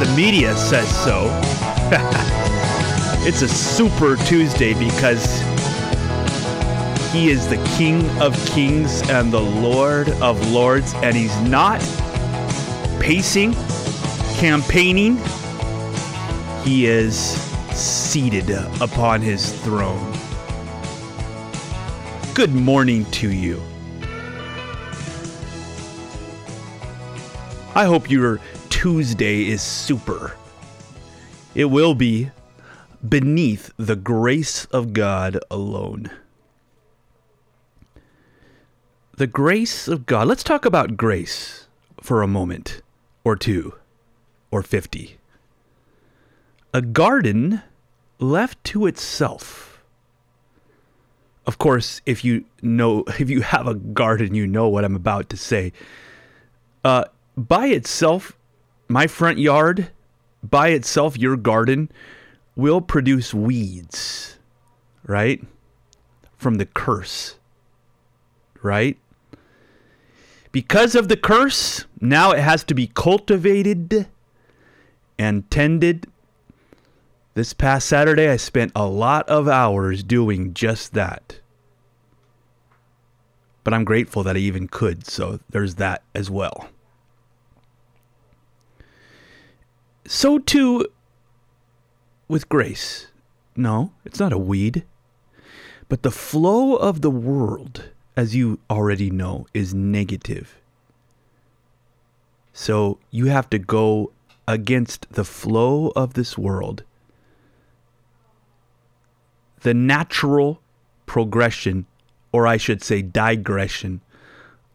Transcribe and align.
the 0.00 0.12
media 0.14 0.54
says 0.56 0.86
so. 1.04 1.30
it's 3.26 3.40
a 3.40 3.48
Super 3.48 4.16
Tuesday 4.16 4.74
because 4.74 5.24
he 7.12 7.30
is 7.30 7.48
the 7.48 7.56
King 7.78 8.06
of 8.20 8.36
Kings 8.46 9.00
and 9.08 9.32
the 9.32 9.40
Lord 9.40 10.10
of 10.20 10.50
Lords, 10.50 10.92
and 10.96 11.16
he's 11.16 11.34
not 11.40 11.80
pacing, 13.00 13.54
campaigning. 14.34 15.16
He 16.62 16.84
is 16.84 17.16
seated 17.72 18.50
upon 18.82 19.22
his 19.22 19.50
throne. 19.62 20.12
Good 22.34 22.52
morning 22.52 23.06
to 23.12 23.32
you. 23.32 23.62
I 27.74 27.84
hope 27.86 28.10
your 28.10 28.40
Tuesday 28.86 29.48
is 29.48 29.62
super. 29.62 30.36
It 31.56 31.64
will 31.64 31.96
be 31.96 32.30
beneath 33.08 33.72
the 33.76 33.96
grace 33.96 34.66
of 34.66 34.92
God 34.92 35.40
alone. 35.50 36.08
The 39.16 39.26
grace 39.26 39.88
of 39.88 40.06
God. 40.06 40.28
Let's 40.28 40.44
talk 40.44 40.64
about 40.64 40.96
grace 40.96 41.66
for 42.00 42.22
a 42.22 42.28
moment, 42.28 42.80
or 43.24 43.34
two, 43.34 43.74
or 44.52 44.62
50. 44.62 45.18
A 46.72 46.80
garden 46.80 47.62
left 48.20 48.62
to 48.66 48.86
itself. 48.86 49.82
Of 51.44 51.58
course, 51.58 52.02
if 52.06 52.24
you 52.24 52.44
know, 52.62 53.02
if 53.18 53.28
you 53.28 53.40
have 53.40 53.66
a 53.66 53.74
garden, 53.74 54.36
you 54.36 54.46
know 54.46 54.68
what 54.68 54.84
I'm 54.84 54.94
about 54.94 55.28
to 55.30 55.36
say. 55.36 55.72
Uh, 56.84 57.06
by 57.36 57.66
itself, 57.66 58.36
my 58.88 59.06
front 59.06 59.38
yard, 59.38 59.90
by 60.42 60.68
itself, 60.68 61.18
your 61.18 61.36
garden 61.36 61.90
will 62.54 62.80
produce 62.80 63.34
weeds, 63.34 64.38
right? 65.04 65.42
From 66.36 66.56
the 66.56 66.66
curse, 66.66 67.36
right? 68.62 68.96
Because 70.52 70.94
of 70.94 71.08
the 71.08 71.16
curse, 71.16 71.84
now 72.00 72.30
it 72.30 72.38
has 72.38 72.64
to 72.64 72.74
be 72.74 72.86
cultivated 72.86 74.06
and 75.18 75.50
tended. 75.50 76.06
This 77.34 77.52
past 77.52 77.86
Saturday, 77.86 78.28
I 78.28 78.36
spent 78.36 78.72
a 78.74 78.86
lot 78.86 79.28
of 79.28 79.48
hours 79.48 80.02
doing 80.02 80.54
just 80.54 80.94
that. 80.94 81.40
But 83.64 83.74
I'm 83.74 83.84
grateful 83.84 84.22
that 84.22 84.36
I 84.36 84.38
even 84.38 84.68
could, 84.68 85.06
so 85.06 85.40
there's 85.50 85.74
that 85.74 86.02
as 86.14 86.30
well. 86.30 86.68
So 90.06 90.38
too 90.38 90.86
with 92.28 92.48
grace. 92.48 93.08
No, 93.56 93.92
it's 94.04 94.20
not 94.20 94.32
a 94.32 94.38
weed. 94.38 94.84
But 95.88 96.02
the 96.02 96.10
flow 96.10 96.76
of 96.76 97.00
the 97.00 97.10
world, 97.10 97.90
as 98.16 98.34
you 98.34 98.58
already 98.68 99.10
know, 99.10 99.46
is 99.54 99.72
negative. 99.72 100.60
So 102.52 102.98
you 103.10 103.26
have 103.26 103.48
to 103.50 103.58
go 103.58 104.12
against 104.48 105.12
the 105.12 105.24
flow 105.24 105.92
of 105.94 106.14
this 106.14 106.36
world. 106.38 106.82
The 109.60 109.74
natural 109.74 110.60
progression, 111.06 111.86
or 112.32 112.46
I 112.46 112.56
should 112.56 112.82
say 112.82 113.02
digression, 113.02 114.00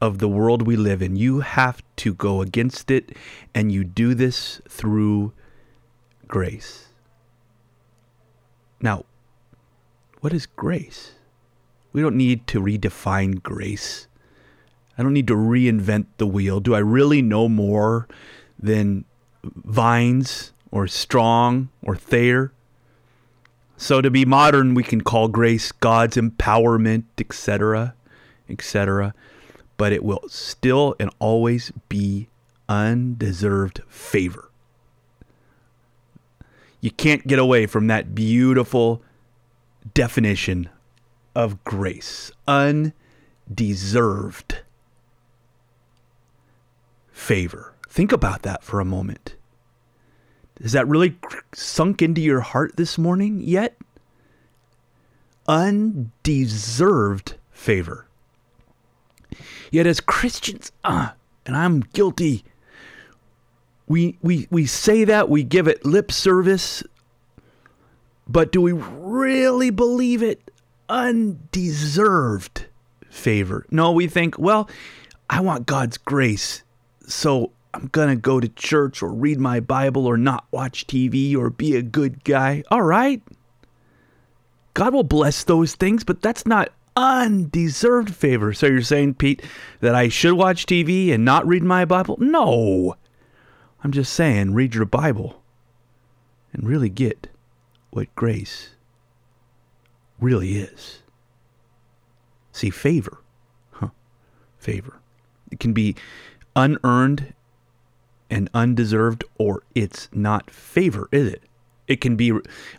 of 0.02 0.18
the 0.18 0.28
world 0.28 0.64
we 0.64 0.76
live 0.76 1.02
in. 1.02 1.16
You 1.16 1.42
have 1.42 1.84
to 1.98 2.14
go 2.16 2.42
against 2.42 2.90
it, 2.90 3.16
and 3.54 3.72
you 3.72 3.84
do 3.84 4.16
this 4.16 4.60
through 4.68 5.32
grace. 6.28 6.88
Now, 8.82 9.06
what 10.22 10.34
is 10.34 10.48
grace? 10.48 11.12
We 11.94 12.02
don't 12.02 12.18
need 12.18 12.48
to 12.48 12.60
redefine 12.60 13.44
grace. 13.44 14.08
I 14.98 15.04
don't 15.04 15.14
need 15.14 15.28
to 15.28 15.36
reinvent 15.36 16.08
the 16.18 16.28
wheel. 16.28 16.60
Do 16.60 16.74
I 16.74 16.80
really 16.80 17.22
know 17.22 17.48
more 17.48 18.08
than 18.58 19.06
Vines 19.44 20.52
or 20.72 20.88
Strong 20.88 21.70
or 21.84 21.96
Thayer? 21.96 22.52
So 23.78 24.02
to 24.02 24.10
be 24.10 24.26
modern, 24.26 24.74
we 24.74 24.84
can 24.84 25.02
call 25.02 25.28
grace 25.28 25.72
God's 25.72 26.18
empowerment, 26.18 27.04
etc., 27.20 27.94
etc 28.50 29.14
but 29.82 29.92
it 29.92 30.04
will 30.04 30.22
still 30.28 30.96
and 31.00 31.10
always 31.18 31.72
be 31.90 32.30
undeserved 32.70 33.82
favor. 33.88 34.52
You 36.82 36.92
can't 36.92 37.26
get 37.26 37.40
away 37.40 37.66
from 37.66 37.88
that 37.88 38.14
beautiful 38.14 39.02
definition 39.96 40.70
of 41.34 41.64
grace 41.64 42.32
undeserved 42.48 42.94
favor. 47.12 47.74
Think 47.90 48.12
about 48.12 48.44
that 48.44 48.64
for 48.64 48.80
a 48.80 48.86
moment. 48.86 49.36
Has 50.62 50.74
that 50.74 50.88
really 50.88 51.18
sunk 51.56 52.04
into 52.04 52.22
your 52.22 52.42
heart 52.42 52.78
this 52.78 53.00
morning 53.00 53.40
yet? 53.42 53.76
Undeserved 55.48 57.34
favor. 57.50 58.06
Yet 59.72 59.88
as 59.88 60.02
Christians, 60.02 60.72
uh, 60.84 61.10
and 61.46 61.56
I'm 61.56 61.80
guilty, 61.80 62.44
we, 63.88 64.18
we, 64.22 64.48
we 64.52 64.66
say 64.66 65.06
that, 65.06 65.30
we 65.30 65.44
give 65.44 65.68
it 65.68 65.86
lip 65.86 66.12
service, 66.12 66.84
but 68.28 68.52
do 68.52 68.62
we 68.62 68.74
really 68.74 69.70
believe 69.70 70.22
it? 70.22 70.52
Undeserved 70.90 72.66
favor. 73.10 73.66
No, 73.72 73.94
we 73.94 74.08
think, 74.08 74.38
well, 74.38 74.70
I 75.30 75.40
want 75.40 75.66
God's 75.66 75.98
grace, 75.98 76.64
so 77.08 77.52
I'm 77.74 77.88
going 77.88 78.10
to 78.10 78.16
go 78.18 78.42
to 78.42 78.50
church 78.50 79.02
or 79.02 79.12
read 79.12 79.40
my 79.40 79.62
Bible 79.62 80.06
or 80.06 80.18
not 80.18 80.46
watch 80.52 80.86
TV 80.88 81.36
or 81.36 81.50
be 81.50 81.78
a 81.78 81.82
good 81.82 82.24
guy. 82.26 82.64
All 82.70 82.82
right. 82.82 83.22
God 84.74 84.94
will 84.94 85.04
bless 85.04 85.44
those 85.44 85.76
things, 85.76 86.04
but 86.04 86.22
that's 86.22 86.46
not 86.46 86.72
undeserved 86.96 88.14
favor. 88.14 88.54
So 88.54 88.68
you're 88.68 88.82
saying, 88.82 89.16
Pete, 89.16 89.44
that 89.80 89.96
I 89.96 90.08
should 90.08 90.34
watch 90.34 90.66
TV 90.66 91.12
and 91.12 91.26
not 91.26 91.48
read 91.48 91.64
my 91.64 91.86
Bible? 91.86 92.18
No. 92.20 92.96
I'm 93.84 93.92
just 93.92 94.14
saying, 94.14 94.54
read 94.54 94.76
your 94.76 94.86
Bible 94.86 95.42
and 96.54 96.68
really 96.68 96.90
get 96.90 97.28
what 97.92 98.14
grace 98.16 98.72
really 100.20 100.58
is. 100.58 101.00
See, 102.52 102.70
favor. 102.70 103.20
Huh. 103.72 103.90
Favor. 104.60 105.00
It 105.52 105.60
can 105.60 105.74
be 105.74 105.96
unearned 106.56 107.34
and 108.30 108.50
undeserved, 108.54 109.24
or 109.38 109.64
it's 109.76 110.10
not 110.14 110.50
favor, 110.50 111.10
is 111.12 111.34
it? 111.34 111.44
It 111.88 112.00
can 112.00 112.16
be, 112.16 112.32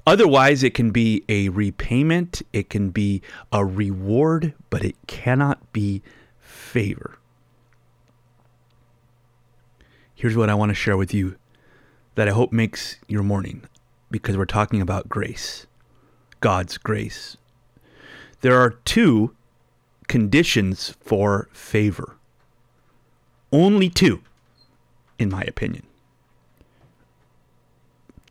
otherwise, 0.07 0.63
it 0.63 0.75
can 0.75 0.91
be 0.91 1.25
a 1.29 1.49
repayment, 1.51 2.43
it 2.53 2.71
can 2.71 2.91
be 2.91 3.21
a 3.53 3.65
reward, 3.65 4.55
but 4.71 4.85
it 4.85 4.97
cannot 5.07 5.73
be 5.73 6.03
favor. 6.41 7.19
Here's 10.15 10.37
what 10.37 10.49
I 10.49 10.55
want 10.55 10.71
to 10.71 10.75
share 10.75 10.97
with 10.97 11.13
you 11.13 11.37
that 12.15 12.29
I 12.29 12.33
hope 12.33 12.53
makes 12.53 12.97
your 13.09 13.23
morning 13.23 13.65
because 14.11 14.37
we're 14.37 14.45
talking 14.45 14.81
about 14.81 15.09
grace, 15.09 15.67
God's 16.41 16.79
grace. 16.79 17.37
There 18.43 18.61
are 18.61 18.71
two 18.71 19.35
conditions 20.09 20.95
for 21.01 21.49
favor. 21.53 22.17
Only 23.51 23.89
two, 23.89 24.23
in 25.19 25.31
my 25.31 25.43
opinion. 25.43 25.87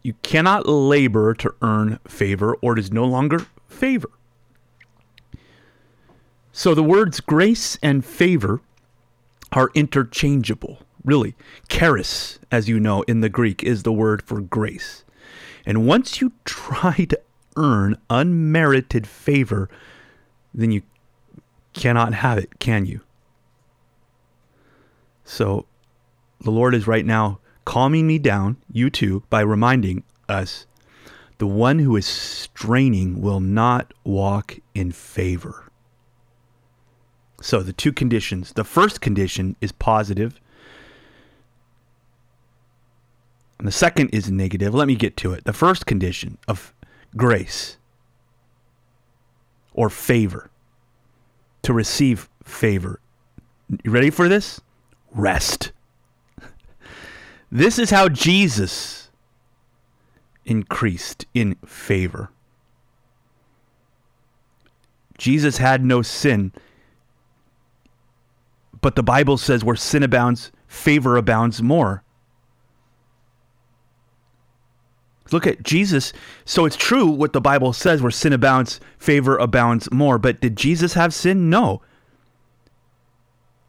You 0.03 0.13
cannot 0.24 0.68
labor 0.68 1.33
to 1.36 1.53
earn 1.62 2.00
favor, 2.07 2.56
or 2.56 2.74
it 2.74 2.80
is 2.80 2.92
no 2.92 3.06
longer 3.06 3.45
favor. 3.68 4.09
So 6.51 6.74
the 6.74 6.83
words 6.83 7.19
grace 7.19 7.77
and 7.81 8.03
favor 8.03 8.62
are 9.51 9.69
interchangeable, 9.74 10.80
really. 11.03 11.36
Charis, 11.69 12.39
as 12.51 12.68
you 12.68 12.80
know, 12.80 13.03
in 13.03 13.21
the 13.21 13.30
Greek, 13.30 13.63
is 13.63 13.83
the 13.83 13.94
word 13.94 14.21
for 14.21 14.42
grace. 14.42 15.03
And 15.65 15.86
once 15.86 16.19
you 16.19 16.33
try 16.45 17.06
to 17.09 17.19
earn 17.56 17.98
unmerited 18.09 19.06
favor, 19.06 19.69
then 20.53 20.71
you 20.71 20.81
cannot 21.74 22.13
have 22.13 22.38
it, 22.38 22.59
can 22.59 22.86
you? 22.86 23.01
So 25.24 25.65
the 26.39 26.51
Lord 26.51 26.74
is 26.74 26.88
right 26.88 27.06
now 27.06 27.39
calming 27.66 28.08
me 28.08 28.19
down, 28.19 28.58
you 28.72 28.90
too, 28.90 29.24
by 29.30 29.42
reminding 29.42 30.04
us 30.28 30.66
the 31.38 31.48
one 31.48 31.80
who 31.80 31.96
is 31.96 32.06
straining 32.06 33.22
will 33.22 33.40
not 33.40 33.94
walk 34.04 34.60
in 34.75 34.92
favor. 34.92 35.72
So 37.42 37.62
the 37.62 37.74
two 37.74 37.92
conditions. 37.92 38.54
The 38.54 38.63
first 38.63 39.02
condition 39.02 39.56
is 39.62 39.72
positive, 39.72 40.40
and 43.58 43.68
the 43.68 43.72
second 43.72 44.10
is 44.10 44.30
negative. 44.30 44.75
Let 44.75 44.88
me 44.88 44.96
get 44.96 45.18
to 45.18 45.34
it. 45.34 45.44
The 45.46 45.54
first 45.54 45.86
condition 45.86 46.38
of 46.48 46.74
grace 47.18 47.78
or 49.74 49.90
favor, 49.90 50.50
to 51.63 51.74
receive 51.74 52.30
favor. 52.44 53.00
You 53.84 53.92
ready 53.92 54.10
for 54.10 54.28
this? 54.28 54.62
Rest. 55.13 55.72
This 57.51 57.77
is 57.77 57.89
how 57.89 58.07
Jesus 58.07 59.09
increased 60.45 61.25
in 61.33 61.56
favor. 61.65 62.31
Jesus 65.18 65.57
had 65.57 65.83
no 65.83 66.01
sin, 66.01 66.51
but 68.80 68.95
the 68.95 69.03
Bible 69.03 69.38
says 69.38 69.63
where 69.63 69.75
sin 69.75 70.01
abounds, 70.01 70.51
favor 70.68 71.18
abounds 71.18 71.62
more. 71.62 72.03
Look 75.31 75.45
at 75.45 75.63
Jesus. 75.63 76.12
So 76.44 76.65
it's 76.65 76.75
true 76.75 77.06
what 77.07 77.33
the 77.33 77.42
Bible 77.42 77.74
says 77.74 78.01
where 78.01 78.12
sin 78.12 78.33
abounds, 78.33 78.80
favor 78.98 79.38
abounds 79.38 79.92
more. 79.92 80.18
But 80.18 80.42
did 80.42 80.57
Jesus 80.57 80.94
have 80.94 81.13
sin? 81.13 81.50
No. 81.50 81.81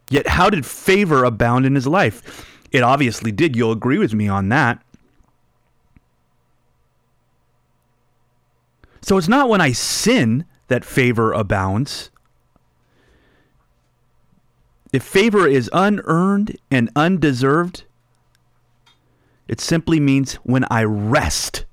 Yet 0.08 0.26
how 0.28 0.50
did 0.50 0.66
favor 0.66 1.24
abound 1.24 1.66
in 1.66 1.74
his 1.74 1.86
life? 1.86 2.51
It 2.72 2.82
obviously 2.82 3.30
did. 3.30 3.54
You'll 3.54 3.72
agree 3.72 3.98
with 3.98 4.14
me 4.14 4.28
on 4.28 4.48
that. 4.48 4.82
So 9.02 9.18
it's 9.18 9.28
not 9.28 9.48
when 9.48 9.60
I 9.60 9.72
sin 9.72 10.46
that 10.68 10.84
favor 10.84 11.32
abounds. 11.32 12.10
If 14.92 15.02
favor 15.02 15.46
is 15.46 15.68
unearned 15.72 16.56
and 16.70 16.90
undeserved, 16.96 17.84
it 19.48 19.60
simply 19.60 20.00
means 20.00 20.34
when 20.36 20.64
I 20.70 20.84
rest, 20.84 21.66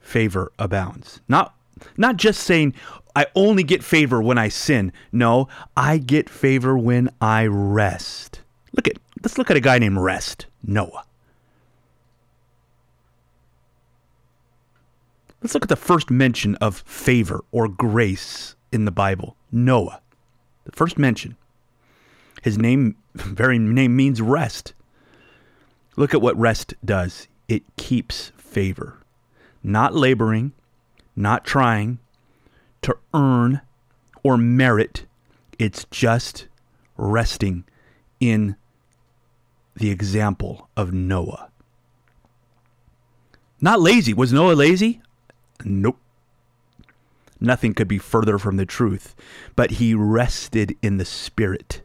favor 0.00 0.52
abounds. 0.58 1.20
Not 1.28 1.54
not 1.96 2.16
just 2.16 2.42
saying 2.42 2.74
I 3.18 3.26
only 3.34 3.64
get 3.64 3.82
favor 3.82 4.22
when 4.22 4.38
I 4.38 4.46
sin. 4.46 4.92
No, 5.10 5.48
I 5.76 5.98
get 5.98 6.30
favor 6.30 6.78
when 6.78 7.10
I 7.20 7.46
rest. 7.46 8.42
Look 8.72 8.86
at 8.86 8.96
let's 9.20 9.36
look 9.36 9.50
at 9.50 9.56
a 9.56 9.60
guy 9.60 9.80
named 9.80 9.98
Rest, 9.98 10.46
Noah. 10.62 11.02
Let's 15.42 15.52
look 15.52 15.64
at 15.64 15.68
the 15.68 15.74
first 15.74 16.12
mention 16.12 16.54
of 16.60 16.76
favor 16.86 17.44
or 17.50 17.66
grace 17.66 18.54
in 18.70 18.84
the 18.84 18.92
Bible. 18.92 19.34
Noah. 19.50 20.00
The 20.64 20.70
first 20.70 20.96
mention. 20.96 21.36
His 22.44 22.56
name 22.56 22.94
very 23.16 23.58
name 23.58 23.96
means 23.96 24.22
rest. 24.22 24.74
Look 25.96 26.14
at 26.14 26.22
what 26.22 26.38
rest 26.38 26.72
does. 26.84 27.26
It 27.48 27.64
keeps 27.76 28.30
favor. 28.36 28.98
Not 29.64 29.92
laboring, 29.92 30.52
not 31.16 31.44
trying 31.44 31.98
to 32.88 32.96
earn 33.12 33.60
or 34.22 34.38
merit. 34.38 35.04
It's 35.58 35.84
just 35.90 36.48
resting 36.96 37.64
in 38.18 38.56
the 39.76 39.90
example 39.90 40.70
of 40.74 40.92
Noah. 40.92 41.50
Not 43.60 43.80
lazy. 43.80 44.14
Was 44.14 44.32
Noah 44.32 44.54
lazy? 44.54 45.02
Nope. 45.64 45.98
Nothing 47.38 47.74
could 47.74 47.88
be 47.88 47.98
further 47.98 48.38
from 48.38 48.56
the 48.56 48.64
truth. 48.64 49.14
But 49.54 49.72
he 49.72 49.92
rested 49.92 50.74
in 50.80 50.96
the 50.96 51.04
Spirit. 51.04 51.82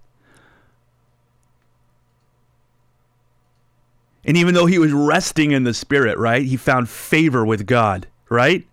And 4.23 4.37
even 4.37 4.53
though 4.53 4.67
he 4.67 4.79
was 4.79 4.93
resting 4.93 5.51
in 5.51 5.65
the 5.65 5.73
Spirit, 5.73 6.17
right, 6.17 6.43
he 6.43 6.55
found 6.55 6.87
favor 6.87 7.45
with 7.45 7.65
God, 7.65 8.07
right? 8.29 8.65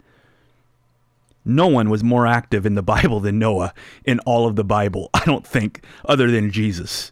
No 1.57 1.67
one 1.67 1.91
was 1.91 2.05
more 2.05 2.27
active 2.27 2.65
in 2.65 2.75
the 2.75 2.83
Bible 2.83 3.21
than 3.21 3.39
Noah 3.39 3.75
in 4.05 4.19
all 4.21 4.47
of 4.47 4.57
the 4.57 4.65
Bible, 4.65 5.11
I 5.15 5.25
don't 5.25 5.47
think, 5.47 5.85
other 6.05 6.31
than 6.31 6.51
Jesus. 6.51 7.11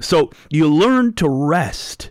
So 0.00 0.30
you 0.50 0.68
learn 0.68 1.14
to 1.14 1.28
rest. 1.28 2.10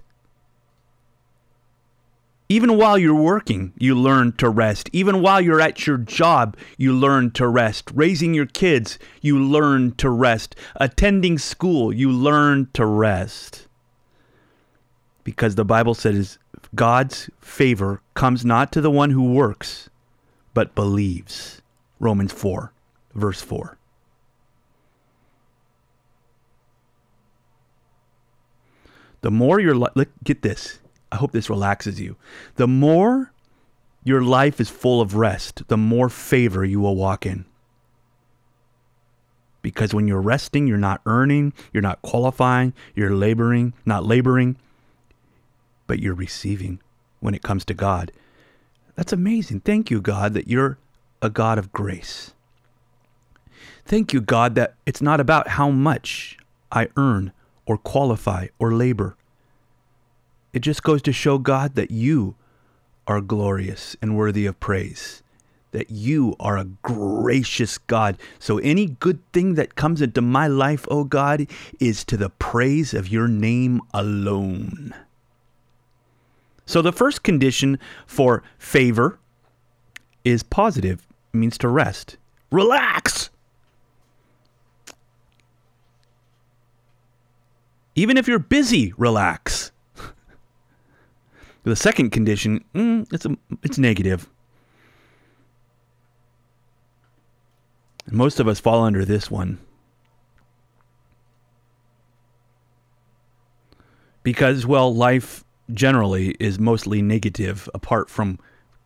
Even 2.48 2.76
while 2.78 2.98
you're 2.98 3.16
working, 3.16 3.72
you 3.78 3.96
learn 3.96 4.34
to 4.34 4.50
rest. 4.50 4.90
Even 4.92 5.22
while 5.22 5.40
you're 5.40 5.62
at 5.62 5.88
your 5.88 5.98
job, 5.98 6.58
you 6.78 6.92
learn 6.92 7.32
to 7.32 7.48
rest. 7.48 7.90
Raising 7.94 8.34
your 8.34 8.46
kids, 8.46 9.00
you 9.22 9.40
learn 9.40 9.94
to 9.96 10.10
rest. 10.10 10.56
Attending 10.76 11.38
school, 11.38 11.94
you 11.94 12.12
learn 12.12 12.68
to 12.74 12.86
rest. 12.86 13.68
Because 15.24 15.56
the 15.56 15.64
Bible 15.64 15.94
says 15.94 16.40
God's 16.76 17.30
favor 17.40 18.02
comes 18.16 18.44
not 18.44 18.74
to 18.74 18.82
the 18.82 18.92
one 18.92 19.12
who 19.12 19.32
works, 19.32 19.90
but 20.54 20.76
believes. 20.76 21.62
Romans 22.00 22.34
4, 22.34 22.74
verse 23.14 23.42
4. 23.42 23.78
The 29.22 29.32
more 29.32 29.60
your 29.60 29.76
life, 29.76 30.08
get 30.24 30.42
this, 30.42 30.80
I 31.12 31.18
hope 31.18 31.32
this 31.32 31.50
relaxes 31.50 32.02
you. 32.02 32.16
The 32.56 32.68
more 32.68 33.32
your 34.04 34.22
life 34.24 34.60
is 34.60 34.70
full 34.70 35.00
of 35.00 35.16
rest, 35.16 35.68
the 35.68 35.78
more 35.78 36.10
favor 36.10 36.66
you 36.66 36.80
will 36.80 36.96
walk 36.96 37.26
in. 37.26 37.46
Because 39.62 39.94
when 39.94 40.08
you're 40.08 40.22
resting, 40.22 40.68
you're 40.68 40.78
not 40.78 41.02
earning, 41.06 41.54
you're 41.72 41.84
not 41.84 42.02
qualifying, 42.02 42.74
you're 42.96 43.14
laboring, 43.14 43.74
not 43.86 44.04
laboring, 44.04 44.58
but 45.86 46.00
you're 46.00 46.16
receiving 46.16 46.80
when 47.20 47.36
it 47.36 47.44
comes 47.44 47.64
to 47.66 47.76
God. 47.76 48.12
That's 48.96 49.14
amazing. 49.14 49.62
Thank 49.62 49.90
you, 49.90 50.02
God, 50.02 50.34
that 50.34 50.48
you're 50.48 50.78
a 51.22 51.30
God 51.30 51.58
of 51.58 51.72
grace. 51.72 52.34
Thank 53.86 54.14
you, 54.14 54.22
God, 54.22 54.56
that 54.56 54.76
it's 54.86 55.02
not 55.02 55.20
about 55.20 55.50
how 55.50 55.70
much 55.70 56.38
I 56.72 56.88
earn, 56.96 57.34
or 57.66 57.78
qualify 57.78 58.48
or 58.60 58.74
labor. 58.74 59.16
It 60.54 60.60
just 60.60 60.84
goes 60.84 61.02
to 61.04 61.14
show 61.14 61.38
God 61.38 61.76
that 61.76 61.92
you 61.92 62.36
are 63.08 63.22
glorious 63.22 63.96
and 64.02 64.18
worthy 64.18 64.46
of 64.46 64.60
praise, 64.60 65.24
that 65.72 65.90
you 65.90 66.36
are 66.40 66.58
a 66.58 66.66
gracious 66.82 67.78
God. 67.78 68.18
So 68.40 68.58
any 68.58 68.88
good 68.88 69.20
thing 69.32 69.56
that 69.56 69.76
comes 69.76 70.02
into 70.02 70.22
my 70.22 70.48
life, 70.48 70.86
O 70.90 71.00
oh 71.00 71.04
God, 71.06 71.48
is 71.80 72.04
to 72.06 72.18
the 72.18 72.30
praise 72.30 72.94
of 72.94 73.08
your 73.08 73.28
name 73.28 73.82
alone. 73.94 74.94
So 76.72 76.82
the 76.82 76.94
first 76.94 77.24
condition 77.24 77.78
for 78.08 78.44
favor 78.58 79.20
is 80.24 80.42
positive, 80.42 81.06
it 81.34 81.38
means 81.38 81.58
to 81.58 81.68
rest. 81.68 82.16
Relax. 82.50 83.30
Even 87.94 88.16
if 88.16 88.26
you're 88.26 88.40
busy, 88.40 88.94
relax. 88.98 89.74
the 91.64 91.76
second 91.76 92.12
condition, 92.12 92.64
mm, 92.74 93.06
it's 93.12 93.26
a, 93.26 93.36
it's 93.64 93.78
negative. 93.78 94.30
most 98.10 98.40
of 98.40 98.48
us 98.48 98.62
fall 98.62 98.82
under 98.82 99.04
this 99.04 99.30
one. 99.30 99.60
Because, 104.24 104.66
well, 104.66 104.96
life 104.96 105.44
generally 105.74 106.36
is 106.40 106.60
mostly 106.60 107.02
negative 107.02 107.70
apart 107.74 108.10
from 108.10 108.40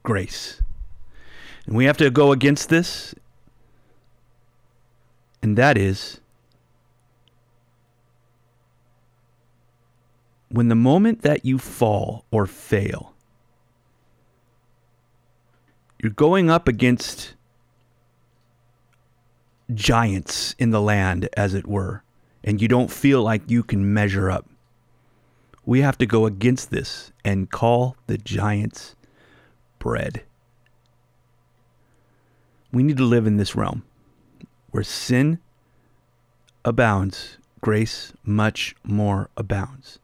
grace. 0.04 0.62
And 1.66 1.76
we 1.76 1.86
have 1.86 1.98
to 1.98 2.10
go 2.10 2.32
against 2.32 2.70
this, 2.70 3.16
and 5.42 5.58
that 5.58 5.78
is 5.78 6.20
when 10.50 10.70
the 10.70 10.76
moment 10.76 11.22
that 11.24 11.44
you 11.44 11.58
fall 11.58 12.26
or 12.32 12.46
fail, 12.46 13.14
you're 16.02 16.12
going 16.12 16.50
up 16.50 16.68
against 16.68 17.34
giants 19.74 20.56
in 20.60 20.70
the 20.70 20.82
land, 20.82 21.28
as 21.36 21.54
it 21.54 21.68
were, 21.68 22.04
and 22.44 22.62
you 22.62 22.68
don't 22.68 22.92
feel 22.92 23.24
like 23.24 23.50
you 23.50 23.64
can 23.64 23.94
measure 23.94 24.30
up. 24.30 24.48
We 25.66 25.82
have 25.82 25.98
to 25.98 26.06
go 26.06 26.26
against 26.26 26.70
this 26.70 27.12
and 27.24 27.50
call 27.50 27.98
the 28.08 28.18
giants 28.18 28.96
bread. 29.80 30.24
We 32.72 32.84
need 32.84 32.98
to 32.98 33.04
live 33.04 33.26
in 33.26 33.38
this 33.38 33.56
realm 33.56 33.84
where 34.72 34.84
sin 34.84 35.40
abounds, 36.66 37.38
grace 37.62 38.14
much 38.24 38.76
more 38.84 39.30
abounds. 39.38 40.00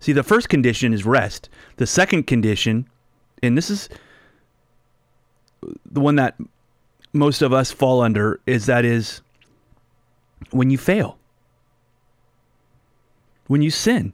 See, 0.00 0.12
the 0.12 0.22
first 0.22 0.48
condition 0.48 0.92
is 0.92 1.04
rest. 1.04 1.48
The 1.76 1.86
second 1.86 2.26
condition, 2.26 2.88
and 3.42 3.56
this 3.56 3.70
is 3.70 3.88
the 5.90 6.00
one 6.00 6.16
that 6.16 6.36
most 7.12 7.42
of 7.42 7.52
us 7.52 7.72
fall 7.72 8.02
under, 8.02 8.40
is 8.46 8.66
that 8.66 8.84
is 8.84 9.22
when 10.50 10.70
you 10.70 10.78
fail, 10.78 11.18
when 13.46 13.62
you 13.62 13.70
sin. 13.70 14.12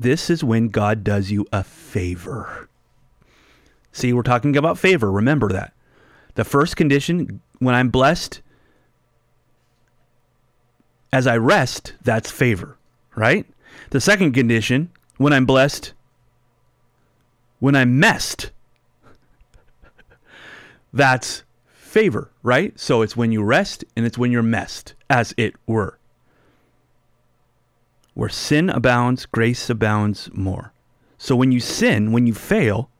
This 0.00 0.30
is 0.30 0.42
when 0.42 0.70
God 0.70 1.04
does 1.04 1.30
you 1.30 1.46
a 1.52 1.62
favor. 1.62 2.70
See, 3.92 4.14
we're 4.14 4.22
talking 4.22 4.56
about 4.56 4.78
favor. 4.78 5.12
Remember 5.12 5.48
that. 5.50 5.74
The 6.36 6.44
first 6.44 6.74
condition, 6.74 7.42
when 7.58 7.74
I'm 7.74 7.90
blessed, 7.90 8.40
as 11.12 11.26
I 11.26 11.36
rest, 11.36 11.92
that's 12.02 12.30
favor, 12.30 12.78
right? 13.14 13.44
The 13.90 14.00
second 14.00 14.32
condition, 14.32 14.88
when 15.18 15.34
I'm 15.34 15.44
blessed, 15.44 15.92
when 17.58 17.76
I'm 17.76 18.00
messed, 18.00 18.52
that's 20.94 21.42
favor, 21.74 22.30
right? 22.42 22.72
So 22.80 23.02
it's 23.02 23.18
when 23.18 23.32
you 23.32 23.42
rest 23.42 23.84
and 23.94 24.06
it's 24.06 24.16
when 24.16 24.32
you're 24.32 24.42
messed, 24.42 24.94
as 25.10 25.34
it 25.36 25.56
were. 25.66 25.99
Where 28.14 28.28
sin 28.28 28.70
abounds, 28.70 29.26
grace 29.26 29.70
abounds 29.70 30.30
more. 30.32 30.72
So 31.18 31.36
when 31.36 31.52
you 31.52 31.60
sin, 31.60 32.12
when 32.12 32.26
you 32.26 32.34
fail, 32.34 32.90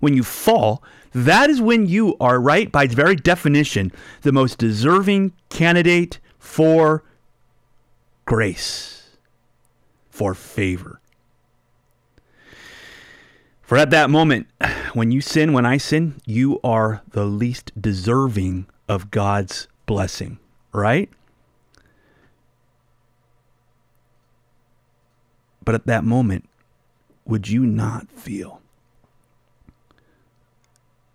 when 0.00 0.14
you 0.14 0.22
fall, 0.22 0.82
that 1.12 1.50
is 1.50 1.60
when 1.60 1.86
you 1.86 2.16
are, 2.20 2.40
right, 2.40 2.70
by 2.70 2.84
its 2.84 2.94
very 2.94 3.16
definition, 3.16 3.92
the 4.22 4.32
most 4.32 4.58
deserving 4.58 5.32
candidate 5.48 6.18
for 6.38 7.02
grace, 8.24 9.16
for 10.10 10.34
favor. 10.34 11.00
For 13.62 13.76
at 13.76 13.90
that 13.90 14.08
moment, 14.08 14.46
when 14.94 15.12
you 15.12 15.20
sin, 15.20 15.52
when 15.52 15.66
I 15.66 15.76
sin, 15.76 16.20
you 16.24 16.58
are 16.64 17.02
the 17.10 17.24
least 17.24 17.72
deserving 17.80 18.66
of 18.88 19.10
God's 19.10 19.68
blessing, 19.84 20.38
right? 20.72 21.10
But 25.68 25.74
at 25.74 25.86
that 25.86 26.02
moment, 26.02 26.48
would 27.26 27.46
you 27.46 27.66
not 27.66 28.10
feel 28.10 28.62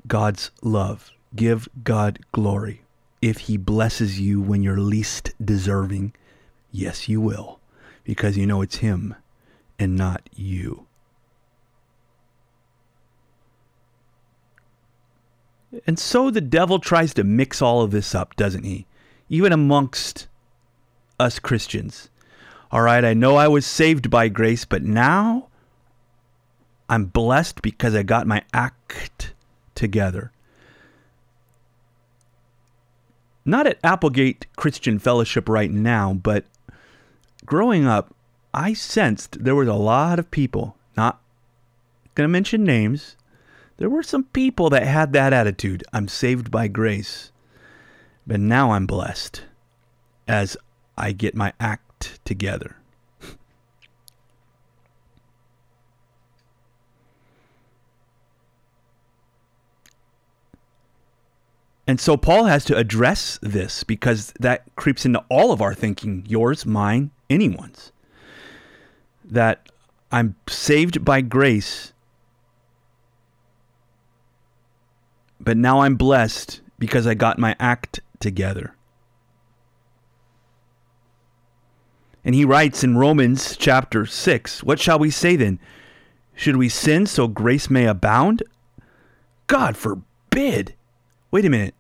God's 0.08 0.52
love? 0.62 1.10
Give 1.36 1.68
God 1.84 2.20
glory 2.32 2.84
if 3.20 3.40
He 3.40 3.58
blesses 3.58 4.20
you 4.20 4.40
when 4.40 4.62
you're 4.62 4.78
least 4.78 5.32
deserving. 5.44 6.14
Yes, 6.72 7.10
you 7.10 7.20
will, 7.20 7.62
because 8.04 8.38
you 8.38 8.46
know 8.46 8.62
it's 8.62 8.76
Him 8.76 9.16
and 9.80 9.96
not 9.96 10.30
you. 10.36 10.86
And 15.88 15.98
so 15.98 16.30
the 16.30 16.42
devil 16.42 16.78
tries 16.78 17.16
to 17.16 17.24
mix 17.24 17.60
all 17.60 17.82
of 17.82 17.90
this 17.90 18.14
up, 18.14 18.36
doesn't 18.36 18.66
he? 18.66 18.86
Even 19.30 19.52
amongst 19.52 20.28
us 21.20 21.40
Christians. 21.40 22.12
All 22.74 22.82
right, 22.82 23.06
I 23.06 23.14
know 23.14 23.36
I 23.36 23.48
was 23.48 23.68
saved 23.68 24.10
by 24.10 24.30
grace, 24.30 24.66
but 24.66 24.82
now 24.82 25.50
I'm 26.90 27.06
blessed 27.06 27.62
because 27.62 27.94
I 27.94 28.02
got 28.02 28.26
my 28.26 28.42
act 28.52 29.36
together. 29.76 30.32
Not 33.46 33.68
at 33.68 33.78
Applegate 33.84 34.48
Christian 34.56 34.98
Fellowship 34.98 35.48
right 35.48 35.70
now, 35.70 36.16
but 36.16 36.46
growing 37.46 37.86
up, 37.86 38.16
I 38.56 38.74
sensed 38.74 39.44
there 39.44 39.54
was 39.54 39.68
a 39.68 39.76
lot 39.76 40.18
of 40.18 40.32
people, 40.32 40.76
not 40.98 41.22
going 42.16 42.28
to 42.28 42.32
mention 42.32 42.64
names, 42.64 43.18
there 43.78 43.90
were 43.90 44.02
some 44.02 44.24
people 44.24 44.72
that 44.72 44.88
had 44.88 45.14
that 45.14 45.32
attitude. 45.32 45.84
I'm 45.94 46.08
saved 46.08 46.50
by 46.50 46.70
grace. 46.70 47.32
But 48.26 48.40
now 48.40 48.72
I'm 48.72 48.88
blessed 48.88 49.44
as 50.28 50.58
I 50.98 51.12
get 51.12 51.36
my 51.36 51.54
act 51.60 51.83
together. 52.26 52.78
And 61.86 62.00
so 62.00 62.16
Paul 62.16 62.46
has 62.46 62.64
to 62.66 62.78
address 62.78 63.38
this 63.42 63.84
because 63.84 64.34
that 64.40 64.64
creeps 64.76 65.06
into 65.06 65.24
all 65.30 65.52
of 65.52 65.62
our 65.62 65.74
thinking 65.74 66.26
yours, 66.28 66.66
mine, 66.66 67.12
anyone's. 67.30 67.92
That 69.26 69.68
I'm 70.12 70.36
saved 70.48 71.04
by 71.04 71.22
grace 71.22 71.94
but 75.44 75.58
now 75.58 75.82
I'm 75.82 75.96
blessed 75.96 76.62
because 76.80 77.06
I 77.06 77.14
got 77.14 77.38
my 77.38 77.56
act 77.60 78.00
together. 78.20 78.76
And 82.26 82.34
he 82.36 82.46
writes 82.46 82.84
in 82.84 82.98
Romans 82.98 83.58
chapter 83.58 84.06
6 84.06 84.64
What 84.64 84.80
shall 84.80 85.00
we 85.00 85.10
say 85.10 85.36
then? 85.36 85.60
Should 86.36 86.58
we 86.58 86.70
sin 86.70 87.06
so 87.06 87.28
grace 87.28 87.70
may 87.70 87.86
abound? 87.86 88.44
God 89.48 89.78
forbid. 89.78 90.74
Wait 91.32 91.46
a 91.46 91.50
minute. 91.50 91.76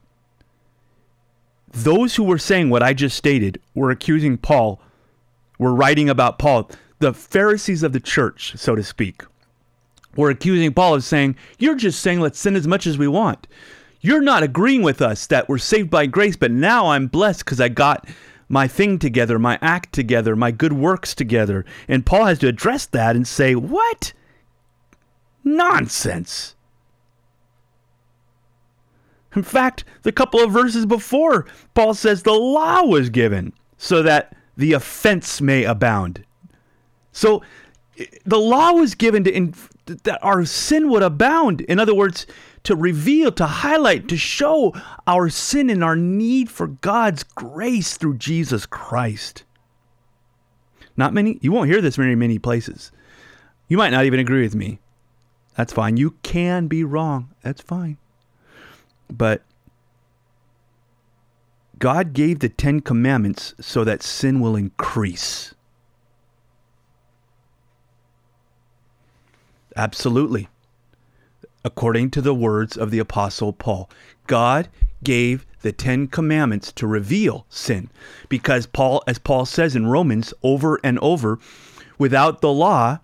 Those 1.72 2.16
who 2.16 2.24
were 2.24 2.38
saying 2.38 2.70
what 2.70 2.84
I 2.84 2.94
just 2.94 3.18
stated 3.18 3.60
were 3.74 3.90
accusing 3.90 4.38
Paul, 4.38 4.80
were 5.58 5.74
writing 5.74 6.10
about 6.10 6.38
Paul, 6.38 6.70
the 7.00 7.14
Pharisees 7.14 7.82
of 7.82 7.94
the 7.94 8.00
church, 8.00 8.54
so 8.58 8.76
to 8.76 8.84
speak 8.84 9.24
were 10.16 10.30
accusing 10.30 10.74
Paul 10.74 10.96
of 10.96 11.04
saying, 11.04 11.36
You're 11.58 11.76
just 11.76 12.02
saying 12.02 12.20
let's 12.20 12.40
sin 12.40 12.56
as 12.56 12.68
much 12.68 12.88
as 12.88 12.98
we 12.98 13.08
want. 13.08 13.48
You're 14.02 14.22
not 14.22 14.44
agreeing 14.44 14.82
with 14.82 15.02
us 15.02 15.28
that 15.28 15.48
we're 15.48 15.58
saved 15.58 15.90
by 15.90 16.06
grace, 16.06 16.36
but 16.36 16.52
now 16.52 16.88
I'm 16.88 17.08
blessed 17.08 17.46
because 17.46 17.62
I 17.62 17.70
got 17.70 18.08
my 18.54 18.68
thing 18.68 19.00
together, 19.00 19.40
my 19.40 19.58
act 19.62 19.92
together, 19.92 20.36
my 20.36 20.52
good 20.52 20.74
works 20.74 21.14
together. 21.16 21.66
And 21.88 22.06
Paul 22.06 22.26
has 22.26 22.40
to 22.40 22.48
address 22.48 22.86
that 22.86 23.16
and 23.16 23.28
say, 23.28 23.56
What? 23.56 24.14
Nonsense. 25.44 26.56
In 29.36 29.44
fact, 29.44 29.84
the 30.04 30.12
couple 30.12 30.40
of 30.40 30.52
verses 30.52 30.86
before, 30.86 31.48
Paul 31.74 31.96
says 31.96 32.22
the 32.22 32.34
law 32.34 32.84
was 32.84 33.10
given 33.10 33.52
so 33.78 34.04
that 34.04 34.36
the 34.56 34.74
offense 34.74 35.42
may 35.42 35.64
abound. 35.64 36.24
So 37.12 37.42
the 38.26 38.38
law 38.38 38.74
was 38.74 38.94
given 38.94 39.24
to 39.24 39.54
that 39.86 40.20
our 40.24 40.46
sin 40.46 40.90
would 40.90 41.04
abound. 41.04 41.62
In 41.62 41.80
other 41.80 41.94
words, 41.94 42.26
to 42.64 42.76
reveal, 42.76 43.32
to 43.34 43.46
highlight, 43.46 44.08
to 44.08 44.18
show 44.18 44.74
our 45.06 45.30
sin 45.30 45.70
and 45.70 45.84
our 45.84 45.96
need 45.96 46.50
for 46.50 46.68
God's 46.68 47.24
grace 47.24 47.98
through 47.98 48.18
Jesus 48.18 48.66
Christ. 48.66 49.44
Not 50.96 51.14
many, 51.14 51.40
you 51.42 51.52
won't 51.52 51.70
hear 51.70 51.82
this 51.82 51.96
very 51.96 52.16
many 52.16 52.40
places. 52.40 52.92
You 53.68 53.78
might 53.78 53.90
not 53.90 54.06
even 54.06 54.20
agree 54.20 54.44
with 54.44 54.56
me. 54.56 54.80
That's 55.56 55.74
fine. 55.74 55.98
You 55.98 56.12
can 56.24 56.68
be 56.68 56.84
wrong. 56.84 57.32
That's 57.42 57.62
fine. 57.62 57.98
But 59.12 59.44
God 61.80 62.14
gave 62.14 62.40
the 62.40 62.50
Ten 62.50 62.80
Commandments 62.80 63.54
so 63.60 63.84
that 63.84 64.02
sin 64.02 64.40
will 64.40 64.56
increase. 64.56 65.53
Absolutely. 69.76 70.48
According 71.66 72.12
to 72.12 72.22
the 72.22 72.34
words 72.36 72.78
of 72.78 72.92
the 72.92 73.00
Apostle 73.00 73.54
Paul, 73.54 73.90
God 74.28 74.68
gave 75.04 75.46
the 75.62 75.72
Ten 75.72 76.08
Commandments 76.08 76.72
to 76.74 76.88
reveal 76.88 77.46
sin. 77.50 77.90
Because 78.30 78.66
Paul, 78.66 79.02
as 79.08 79.18
Paul 79.18 79.46
says 79.46 79.76
in 79.76 79.88
Romans 79.88 80.34
over 80.44 80.80
and 80.84 81.00
over, 81.00 81.40
without 81.98 82.42
the 82.42 82.52
law, 82.52 83.00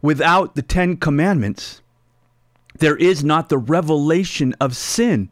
without 0.00 0.54
the 0.54 0.62
Ten 0.62 0.96
Commandments, 0.96 1.82
there 2.78 2.96
is 2.96 3.24
not 3.24 3.48
the 3.48 3.58
revelation 3.58 4.54
of 4.60 4.76
sin. 4.76 5.30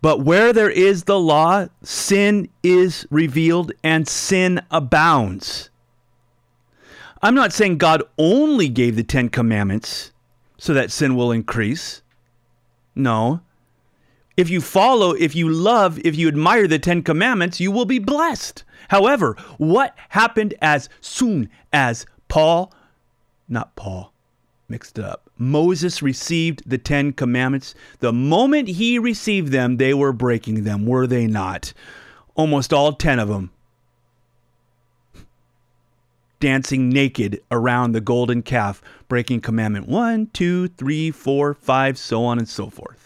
But 0.00 0.20
where 0.20 0.52
there 0.52 0.70
is 0.70 1.04
the 1.04 1.18
law, 1.18 1.68
sin 1.82 2.48
is 2.62 3.06
revealed 3.10 3.72
and 3.84 4.08
sin 4.08 4.60
abounds. 4.70 5.70
I'm 7.22 7.34
not 7.36 7.52
saying 7.52 7.78
God 7.78 8.02
only 8.18 8.68
gave 8.68 8.96
the 8.96 9.04
Ten 9.04 9.28
Commandments 9.28 10.10
so 10.58 10.74
that 10.74 10.90
sin 10.90 11.14
will 11.14 11.30
increase. 11.30 12.02
No. 12.96 13.42
If 14.36 14.50
you 14.50 14.60
follow, 14.60 15.12
if 15.12 15.36
you 15.36 15.48
love, 15.48 16.00
if 16.04 16.16
you 16.16 16.26
admire 16.26 16.66
the 16.66 16.80
Ten 16.80 17.02
Commandments, 17.02 17.60
you 17.60 17.70
will 17.70 17.84
be 17.84 18.00
blessed. 18.00 18.64
However, 18.88 19.36
what 19.58 19.96
happened 20.08 20.54
as 20.60 20.88
soon 21.00 21.48
as 21.72 22.06
Paul, 22.26 22.72
not 23.48 23.76
Paul, 23.76 24.12
mixed 24.68 24.98
it 24.98 25.04
up, 25.04 25.30
Moses 25.38 26.02
received 26.02 26.68
the 26.68 26.78
Ten 26.78 27.12
Commandments? 27.12 27.74
The 28.00 28.12
moment 28.12 28.66
he 28.68 28.98
received 28.98 29.52
them, 29.52 29.76
they 29.76 29.94
were 29.94 30.12
breaking 30.12 30.64
them, 30.64 30.86
were 30.86 31.06
they 31.06 31.28
not? 31.28 31.72
Almost 32.34 32.72
all 32.72 32.94
ten 32.94 33.20
of 33.20 33.28
them. 33.28 33.52
Dancing 36.42 36.88
naked 36.88 37.40
around 37.50 37.92
the 37.92 38.00
golden 38.00 38.42
calf, 38.42 38.82
breaking 39.08 39.40
commandment 39.40 39.88
one, 39.88 40.26
two, 40.32 40.68
three, 40.68 41.10
four, 41.12 41.54
five, 41.54 41.96
so 41.96 42.24
on 42.24 42.38
and 42.38 42.48
so 42.48 42.68
forth 42.68 43.02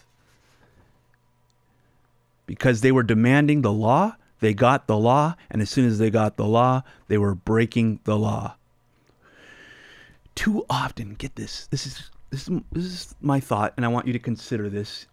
because 2.46 2.80
they 2.80 2.92
were 2.92 3.02
demanding 3.02 3.62
the 3.62 3.72
law, 3.72 4.16
they 4.40 4.54
got 4.54 4.86
the 4.86 4.96
law, 4.96 5.34
and 5.50 5.60
as 5.60 5.68
soon 5.68 5.86
as 5.86 5.98
they 5.98 6.10
got 6.10 6.36
the 6.36 6.46
law, 6.46 6.82
they 7.08 7.18
were 7.18 7.34
breaking 7.34 8.00
the 8.04 8.16
law. 8.16 8.56
Too 10.34 10.64
often, 10.70 11.14
get 11.14 11.34
this. 11.36 11.66
This 11.66 11.86
is 11.86 12.10
this 12.30 12.48
is, 12.48 12.60
this 12.72 12.84
is 12.84 13.14
my 13.20 13.40
thought, 13.40 13.72
and 13.76 13.84
I 13.84 13.88
want 13.88 14.06
you 14.06 14.12
to 14.12 14.18
consider 14.18 14.68
this. 14.68 15.06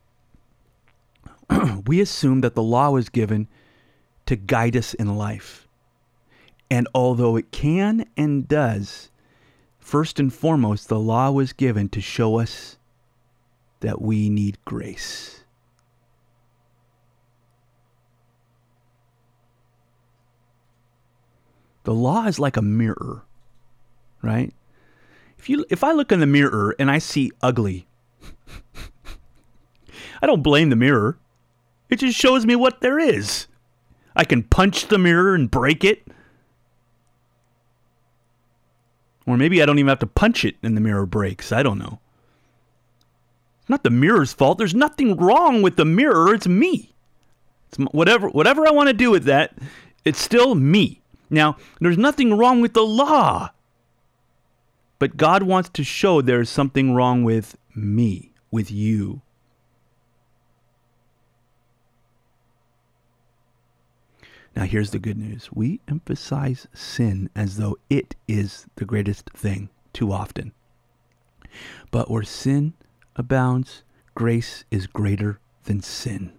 we 1.86 2.02
assume 2.02 2.42
that 2.42 2.56
the 2.56 2.64
law 2.64 2.90
was 2.90 3.10
given 3.10 3.48
to 4.26 4.36
guide 4.36 4.76
us 4.76 4.94
in 4.94 5.16
life. 5.16 5.63
And 6.74 6.88
although 6.96 7.36
it 7.36 7.52
can 7.52 8.08
and 8.18 8.48
does, 8.48 9.12
first 9.78 10.20
and 10.20 10.34
foremost, 10.34 10.90
the 10.90 11.00
law 11.00 11.30
was 11.30 11.54
given 11.54 11.88
to 11.90 12.02
show 12.02 12.40
us 12.40 12.80
that 13.82 14.02
we 14.02 14.28
need 14.28 14.58
grace. 14.66 15.44
The 21.84 21.94
law 21.94 22.26
is 22.26 22.40
like 22.40 22.58
a 22.58 22.64
mirror, 22.64 23.22
right? 24.24 24.52
If 25.38 25.50
you 25.50 25.68
if 25.70 25.84
I 25.84 25.92
look 25.92 26.12
in 26.12 26.22
the 26.22 26.26
mirror 26.26 26.76
and 26.80 26.90
I 26.90 26.98
see 26.98 27.32
ugly, 27.44 27.86
I 30.24 30.26
don't 30.26 30.42
blame 30.42 30.72
the 30.72 30.76
mirror. 30.76 31.20
It 31.92 31.98
just 31.98 32.18
shows 32.18 32.48
me 32.48 32.56
what 32.56 32.82
there 32.82 32.98
is. 32.98 33.46
I 34.16 34.24
can 34.24 34.42
punch 34.42 34.88
the 34.88 34.98
mirror 34.98 35.36
and 35.36 35.52
break 35.52 35.84
it. 35.84 36.08
Or 39.26 39.38
maybe 39.38 39.62
I 39.62 39.66
don't 39.66 39.80
even 39.80 39.90
have 39.90 40.00
to 40.00 40.08
punch 40.08 40.44
it 40.44 40.56
and 40.62 40.76
the 40.76 40.82
mirror 40.82 41.06
breaks. 41.06 41.52
I 41.52 41.64
don't 41.64 41.80
know. 41.80 42.00
It's 43.62 43.70
not 43.70 43.84
the 43.84 43.90
mirror's 43.90 44.34
fault. 44.34 44.58
There's 44.58 44.76
nothing 44.76 45.16
wrong 45.16 45.62
with 45.62 45.78
the 45.78 45.86
mirror. 45.86 46.34
It's 46.34 46.48
me. 46.48 46.94
It's 47.70 47.78
whatever 47.94 48.28
whatever 48.28 48.68
I 48.68 48.72
want 48.72 48.88
to 48.88 48.94
do 48.94 49.10
with 49.10 49.24
that, 49.24 49.54
it's 50.04 50.20
still 50.20 50.54
me. 50.54 51.00
Now, 51.30 51.58
there's 51.80 51.98
nothing 51.98 52.38
wrong 52.38 52.62
with 52.62 52.74
the 52.74 52.84
law. 52.84 53.52
But 55.00 55.18
God 55.18 55.44
wants 55.44 55.70
to 55.70 55.84
show 55.84 56.22
there's 56.22 56.50
something 56.50 56.94
wrong 56.94 57.24
with 57.24 57.58
me, 57.74 58.32
with 58.52 58.70
you. 58.70 59.22
Now, 64.56 64.64
here's 64.66 64.92
the 64.92 65.00
good 65.00 65.18
news 65.18 65.50
we 65.52 65.82
emphasize 65.88 66.68
sin 66.74 67.30
as 67.36 67.58
though 67.58 67.78
it 67.90 68.16
is 68.28 68.68
the 68.76 68.86
greatest 68.86 69.30
thing 69.32 69.70
too 69.94 70.12
often. 70.12 70.52
But 71.92 72.10
where 72.10 72.24
sin 72.24 72.74
abounds, 73.16 73.84
grace 74.16 74.64
is 74.70 74.88
greater 74.88 75.40
than 75.64 75.82
sin. 75.82 76.34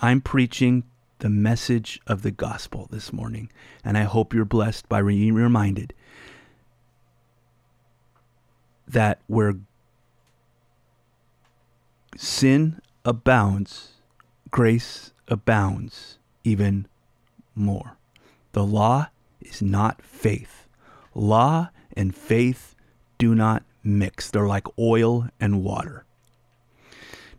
I'm 0.00 0.20
preaching 0.20 0.84
the 1.18 1.30
message 1.30 2.00
of 2.06 2.22
the 2.22 2.30
gospel 2.30 2.88
this 2.90 3.12
morning. 3.12 3.50
And 3.84 3.96
I 3.96 4.02
hope 4.02 4.34
you're 4.34 4.44
blessed 4.44 4.88
by 4.88 5.02
being 5.02 5.34
reminded 5.34 5.94
that 8.88 9.20
where 9.28 9.54
sin 12.16 12.80
abounds, 13.04 13.92
grace 14.50 15.12
abounds 15.28 16.18
even 16.44 16.86
more. 17.54 17.96
The 18.52 18.64
law 18.64 19.08
is 19.40 19.62
not 19.62 20.02
faith. 20.02 20.66
Law 21.14 21.70
and 21.96 22.14
faith 22.14 22.74
do 23.18 23.34
not 23.34 23.62
mix, 23.84 24.30
they're 24.30 24.46
like 24.46 24.66
oil 24.78 25.28
and 25.40 25.62
water 25.62 26.04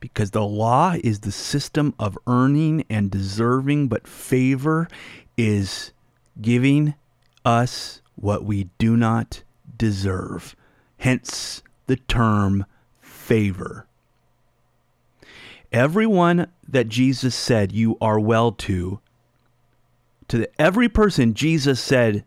because 0.04 0.32
the 0.32 0.44
law 0.44 0.94
is 1.02 1.22
the 1.22 1.32
system 1.32 1.94
of 1.98 2.18
earning 2.28 2.84
and 2.90 3.10
deserving, 3.10 3.88
but 3.88 4.06
favor 4.06 4.86
is 5.38 5.94
giving 6.42 6.94
us 7.46 8.02
what 8.16 8.44
we 8.44 8.66
do 8.78 8.98
not 8.98 9.44
deserve. 9.78 10.58
Hence 10.98 11.64
the 11.88 11.96
term 11.96 12.66
favor. 13.00 13.88
Everyone 15.74 16.52
that 16.68 16.88
Jesus 16.88 17.34
said 17.34 17.72
you 17.72 17.98
are 18.00 18.20
well 18.20 18.52
to, 18.52 19.00
to 20.28 20.38
the, 20.38 20.62
every 20.62 20.88
person 20.88 21.34
Jesus 21.34 21.82
said 21.82 22.24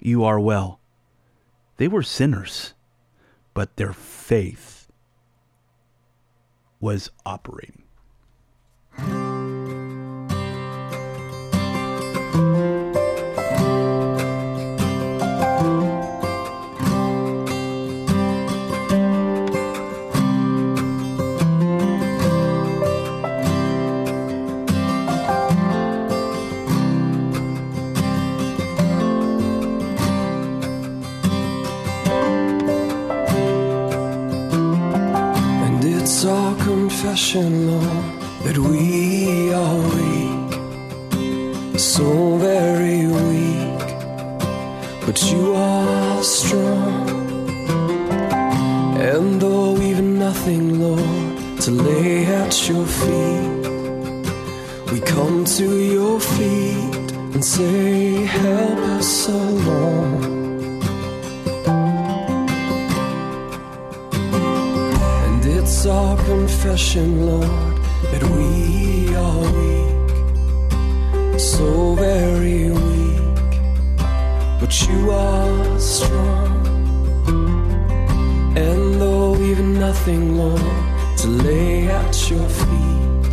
you 0.00 0.24
are 0.24 0.40
well, 0.40 0.80
they 1.76 1.86
were 1.86 2.02
sinners, 2.02 2.74
but 3.54 3.76
their 3.76 3.92
faith 3.92 4.88
was 6.80 7.08
operating. 7.24 7.84
Lord, 37.12 38.20
that 38.44 38.56
we 38.56 39.52
are 39.52 39.76
weak, 39.96 40.52
so 41.78 42.38
very 42.38 43.06
weak, 43.06 43.86
but 45.04 45.22
you 45.30 45.54
are 45.54 46.22
strong. 46.22 47.10
And 48.98 49.42
though 49.42 49.72
we've 49.74 50.00
nothing, 50.00 50.80
Lord, 50.80 51.60
to 51.60 51.70
lay 51.70 52.24
at 52.24 52.66
your 52.70 52.86
feet, 52.86 53.66
we 54.90 55.00
come 55.00 55.44
to 55.44 55.66
your 55.80 56.18
feet 56.18 57.12
and 57.34 57.44
say, 57.44 58.24
Help 58.24 58.78
us. 58.96 59.02
It's 59.22 60.31
confession, 66.24 67.26
Lord, 67.26 67.76
that 68.10 68.22
we 68.22 69.14
are 69.14 69.42
weak, 69.58 70.10
so 71.40 71.94
very 71.94 72.70
weak, 72.70 73.52
but 74.60 74.72
you 74.88 75.10
are 75.10 75.80
strong. 75.80 76.66
And 78.56 79.00
though 79.00 79.32
we've 79.32 79.58
nothing, 79.60 80.36
Lord, 80.36 80.60
to 81.18 81.28
lay 81.28 81.88
at 81.88 82.30
your 82.30 82.48
feet, 82.48 83.24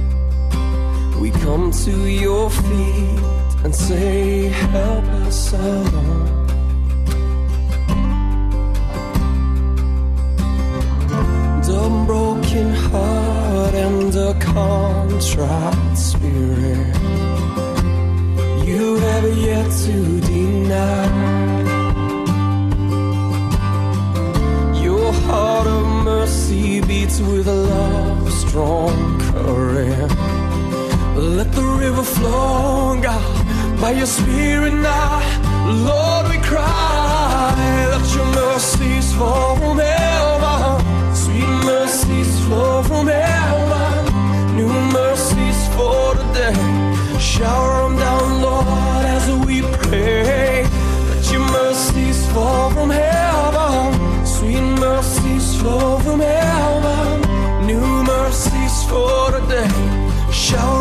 we 1.20 1.32
come 1.32 1.72
to 1.72 2.08
your 2.08 2.50
feet 2.50 3.20
and 3.64 3.76
say, 3.76 4.48
Help 4.48 5.06
us 5.28 5.54
along. 5.54 6.39
A 14.30 14.34
contrite 14.40 15.98
spirit 15.98 16.96
you 18.64 18.98
have 19.00 19.38
yet 19.38 19.72
to 19.86 20.22
deny. 20.22 21.08
Your 24.84 25.12
heart 25.26 25.68
of 25.68 25.86
mercy 26.04 26.82
beats 26.82 27.20
with 27.20 27.48
a 27.48 27.60
love 27.74 28.32
strong 28.32 29.20
current. 29.20 30.12
Let 31.18 31.52
the 31.52 31.68
river 31.84 32.04
flow, 32.04 33.00
God, 33.02 33.82
by 33.82 33.92
your 33.92 34.06
spirit 34.06 34.76
now. 34.76 35.12
Lord, 35.88 36.26
we 36.32 36.38
cry 36.52 37.56
that 37.92 38.06
your 38.16 38.30
mercies 38.42 39.12
fall 39.14 39.56
from 39.58 39.78
heaven. 39.80 41.16
Sweet 41.16 41.52
mercies 41.74 42.32
flow 42.46 42.84
from 42.84 43.08
heaven, 43.08 43.79
thunder. 46.40 47.20
Shower 47.20 47.84
them 47.84 47.98
down, 47.98 48.42
Lord, 48.42 49.06
as 49.06 49.46
we 49.46 49.62
pray. 49.62 50.64
Let 51.10 51.32
your 51.32 51.42
mercies 51.42 52.26
fall 52.32 52.72
from 52.72 52.90
heaven. 52.90 54.26
Sweet 54.26 54.62
mercies 54.62 55.56
flow 55.60 56.00
from 56.00 56.20
heaven. 56.20 57.68
New 57.68 58.04
mercies 58.04 58.84
for 58.90 59.32
today. 59.32 59.70
Shower 60.32 60.79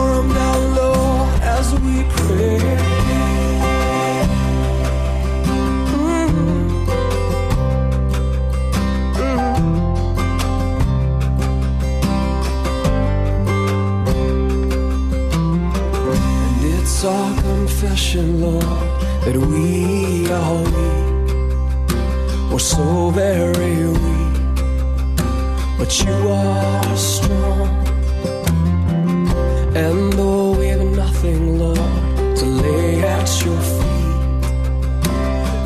confession, 17.79 18.41
Lord, 18.41 18.63
that 19.25 19.37
we 19.37 20.29
are 20.33 20.63
weak. 20.75 21.31
We're 22.51 22.59
so 22.59 23.11
very 23.11 23.87
weak, 23.87 24.57
but 25.79 25.91
you 26.05 26.17
are 26.29 26.97
strong. 26.97 27.69
And 29.77 30.13
though 30.15 30.59
we 30.59 30.67
have 30.69 30.87
nothing, 30.87 31.61
Lord, 31.61 31.79
to 32.39 32.47
lay 32.47 33.01
at 33.05 33.45
your 33.45 33.61
feet, 33.77 34.41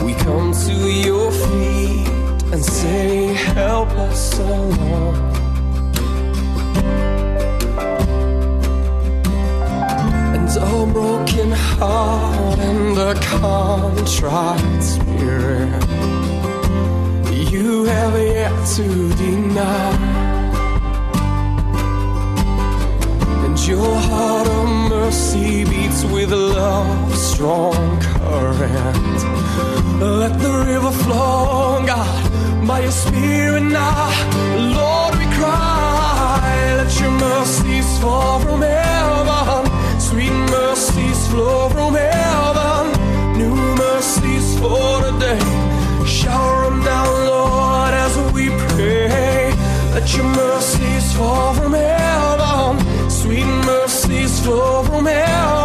we 0.05 0.13
come 0.13 0.53
to 0.53 0.75
your 1.09 1.33
feet 1.33 2.09
and 2.53 2.63
say, 2.63 3.33
Help 3.33 3.89
us. 3.89 4.39
And 4.39 5.32
broken 10.93 11.51
heart 11.51 12.59
and 12.59 12.99
a 12.99 13.15
contrite 13.15 14.83
spirit, 14.83 15.83
you 17.51 17.85
have 17.85 18.15
yet 18.15 18.55
to 18.77 18.87
deny. 19.15 19.93
And 23.45 23.59
your 23.67 23.95
heart 24.09 24.49
of 24.49 24.69
mercy 24.91 25.65
beats 25.65 26.05
with 26.05 26.31
love's 26.31 27.21
strong 27.21 28.01
current. 28.01 29.21
Let 30.01 30.39
the 30.41 30.65
river 30.67 30.91
flow, 30.91 31.83
God, 31.87 32.67
by 32.67 32.81
your 32.81 32.91
spirit 32.91 33.63
now. 33.63 34.11
Lord, 34.77 35.15
we 35.19 35.27
cry. 35.37 36.75
Let 36.77 37.01
your 37.01 37.13
mercies 37.13 37.99
fall 37.99 38.41
from 38.41 38.61
heaven. 38.61 39.72
Sweet 40.13 40.31
mercies 40.51 41.27
flow 41.29 41.71
from 41.71 41.95
heaven. 41.95 42.93
New 43.39 43.57
mercies 43.77 44.59
for 44.59 45.01
today. 45.01 45.41
Shower 46.05 46.65
them 46.69 46.85
down, 46.85 47.27
Lord, 47.27 47.95
as 47.95 48.15
we 48.35 48.51
pray. 48.51 49.55
Let 49.95 50.15
your 50.15 50.27
mercies 50.27 51.15
fall 51.17 51.55
from 51.55 51.73
heaven. 51.73 53.11
Sweet 53.11 53.47
mercies 53.65 54.39
flow 54.41 54.83
from 54.83 55.07
heaven. 55.07 55.62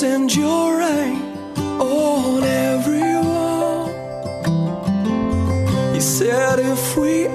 Send 0.00 0.34
your 0.34 0.78
rain 0.78 1.20
on 1.78 2.42
everyone. 2.42 3.92
You 5.94 6.00
said 6.00 6.58
if 6.58 6.96
we 6.96 7.28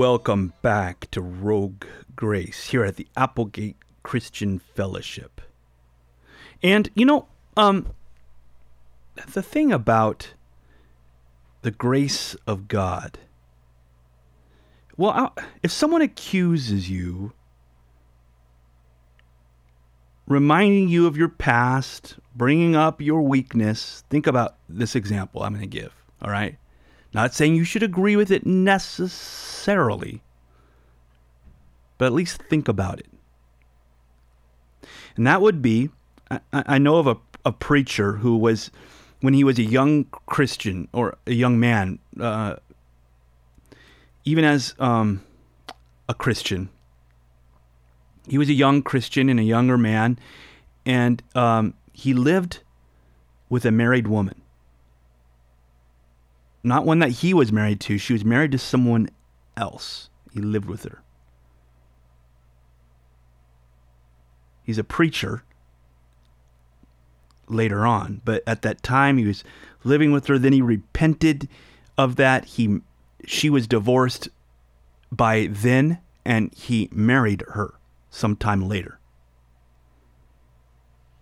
welcome 0.00 0.54
back 0.62 1.10
to 1.10 1.20
Rogue 1.20 1.84
Grace 2.16 2.68
here 2.70 2.86
at 2.86 2.96
the 2.96 3.06
Applegate 3.18 3.76
Christian 4.02 4.58
Fellowship. 4.58 5.42
And 6.62 6.88
you 6.94 7.04
know, 7.04 7.28
um 7.54 7.86
the 9.34 9.42
thing 9.42 9.70
about 9.70 10.32
the 11.60 11.70
grace 11.70 12.34
of 12.46 12.66
God. 12.66 13.18
Well, 14.96 15.10
I- 15.10 15.42
if 15.62 15.70
someone 15.70 16.00
accuses 16.00 16.88
you, 16.88 17.34
reminding 20.26 20.88
you 20.88 21.06
of 21.08 21.18
your 21.18 21.28
past, 21.28 22.18
bringing 22.34 22.74
up 22.74 23.02
your 23.02 23.20
weakness, 23.20 24.02
think 24.08 24.26
about 24.26 24.56
this 24.66 24.96
example 24.96 25.42
I'm 25.42 25.52
going 25.52 25.60
to 25.60 25.66
give, 25.66 25.92
all 26.22 26.30
right? 26.30 26.56
Not 27.12 27.34
saying 27.34 27.56
you 27.56 27.64
should 27.64 27.82
agree 27.82 28.16
with 28.16 28.30
it 28.30 28.46
necessarily, 28.46 30.22
but 31.98 32.06
at 32.06 32.12
least 32.12 32.42
think 32.42 32.68
about 32.68 33.00
it. 33.00 33.08
And 35.16 35.26
that 35.26 35.42
would 35.42 35.60
be 35.60 35.90
I, 36.30 36.40
I 36.52 36.78
know 36.78 36.96
of 36.96 37.06
a, 37.06 37.16
a 37.44 37.52
preacher 37.52 38.12
who 38.14 38.36
was, 38.36 38.70
when 39.20 39.34
he 39.34 39.44
was 39.44 39.58
a 39.58 39.62
young 39.62 40.04
Christian 40.26 40.88
or 40.92 41.16
a 41.26 41.32
young 41.32 41.58
man, 41.58 41.98
uh, 42.20 42.56
even 44.24 44.44
as 44.44 44.74
um, 44.78 45.22
a 46.08 46.14
Christian, 46.14 46.68
he 48.28 48.38
was 48.38 48.48
a 48.48 48.54
young 48.54 48.82
Christian 48.82 49.28
and 49.28 49.40
a 49.40 49.44
younger 49.44 49.76
man, 49.76 50.18
and 50.86 51.22
um, 51.34 51.74
he 51.92 52.14
lived 52.14 52.60
with 53.48 53.64
a 53.64 53.72
married 53.72 54.06
woman 54.06 54.39
not 56.62 56.84
one 56.84 56.98
that 56.98 57.10
he 57.10 57.32
was 57.34 57.52
married 57.52 57.80
to. 57.80 57.98
She 57.98 58.12
was 58.12 58.24
married 58.24 58.52
to 58.52 58.58
someone 58.58 59.10
else. 59.56 60.10
He 60.32 60.40
lived 60.40 60.66
with 60.66 60.84
her. 60.84 61.02
He's 64.62 64.78
a 64.78 64.84
preacher 64.84 65.42
later 67.48 67.84
on, 67.84 68.20
but 68.24 68.42
at 68.46 68.62
that 68.62 68.82
time 68.82 69.18
he 69.18 69.26
was 69.26 69.42
living 69.82 70.12
with 70.12 70.26
her. 70.26 70.38
Then 70.38 70.52
he 70.52 70.62
repented 70.62 71.48
of 71.98 72.16
that. 72.16 72.44
He, 72.44 72.80
she 73.26 73.50
was 73.50 73.66
divorced 73.66 74.28
by 75.10 75.48
then, 75.50 75.98
and 76.24 76.54
he 76.54 76.88
married 76.92 77.42
her 77.48 77.74
sometime 78.10 78.68
later. 78.68 79.00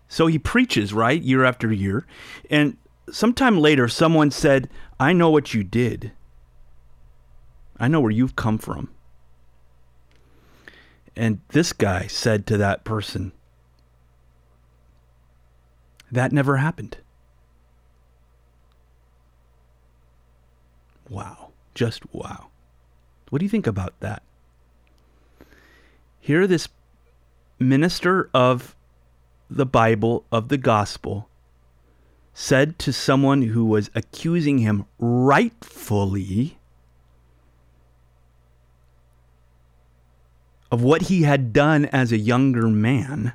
So 0.09 0.27
he 0.27 0.39
preaches, 0.39 0.93
right, 0.93 1.21
year 1.21 1.45
after 1.45 1.73
year. 1.73 2.07
And 2.51 2.77
sometime 3.13 3.59
later, 3.59 3.89
someone 3.89 4.31
said, 4.31 4.69
I 4.99 5.13
know 5.13 5.31
what 5.31 5.55
you 5.55 5.65
did. 5.65 6.13
I 7.79 7.89
know 7.89 8.01
where 8.01 8.11
you've 8.11 8.37
come 8.37 8.59
from. 8.59 8.91
And 11.17 11.41
this 11.49 11.73
guy 11.73 12.07
said 12.07 12.47
to 12.47 12.57
that 12.59 12.85
person, 12.85 13.33
That 16.11 16.33
never 16.33 16.57
happened. 16.57 16.99
Wow. 21.09 21.51
Just 21.75 22.13
wow. 22.13 22.49
What 23.31 23.39
do 23.39 23.45
you 23.45 23.51
think 23.51 23.67
about 23.67 23.95
that? 24.01 24.23
Here, 26.21 26.47
this 26.47 26.69
minister 27.59 28.29
of 28.35 28.75
the 29.51 29.67
Bible, 29.67 30.25
of 30.31 30.49
the 30.49 30.57
gospel, 30.59 31.29
said 32.41 32.79
to 32.79 32.93
someone 32.93 33.43
who 33.43 33.65
was 33.65 33.91
accusing 33.97 34.59
him 34.59 34.87
rightfully 35.01 36.57
of 40.71 40.81
what 40.81 41.03
he 41.03 41.23
had 41.23 41.53
done 41.53 41.85
as 41.87 42.13
a 42.13 42.17
younger 42.17 42.69
man. 42.69 43.33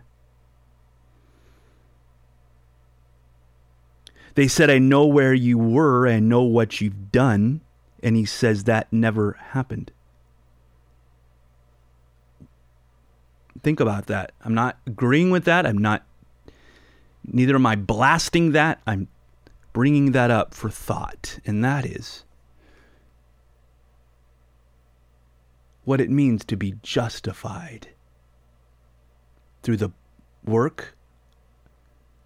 They 4.36 4.48
said, 4.48 4.70
I 4.70 4.80
know 4.80 5.06
where 5.06 5.34
you 5.34 5.58
were, 5.58 6.08
I 6.08 6.22
know 6.22 6.44
what 6.44 6.80
you've 6.80 7.12
done. 7.12 7.60
And 8.02 8.16
he 8.16 8.24
says 8.24 8.64
that 8.64 8.92
never 8.94 9.34
happened. 9.50 9.92
Think 13.64 13.82
about 13.82 14.06
that. 14.06 14.32
I'm 14.46 14.54
not 14.54 14.78
agreeing 14.88 15.30
with 15.30 15.44
that. 15.44 15.66
I'm 15.66 15.78
not, 15.78 16.06
neither 17.26 17.56
am 17.56 17.66
I 17.66 17.76
blasting 17.76 18.52
that. 18.52 18.82
I'm 18.86 19.08
bringing 19.72 20.12
that 20.12 20.32
up 20.32 20.54
for 20.54 20.70
thought. 20.70 21.40
And 21.46 21.64
that 21.64 21.86
is 21.86 22.24
what 25.84 26.00
it 26.00 26.10
means 26.10 26.46
to 26.46 26.56
be 26.56 26.76
justified 26.82 27.90
through 29.62 29.78
the 29.78 29.92
work 30.44 30.96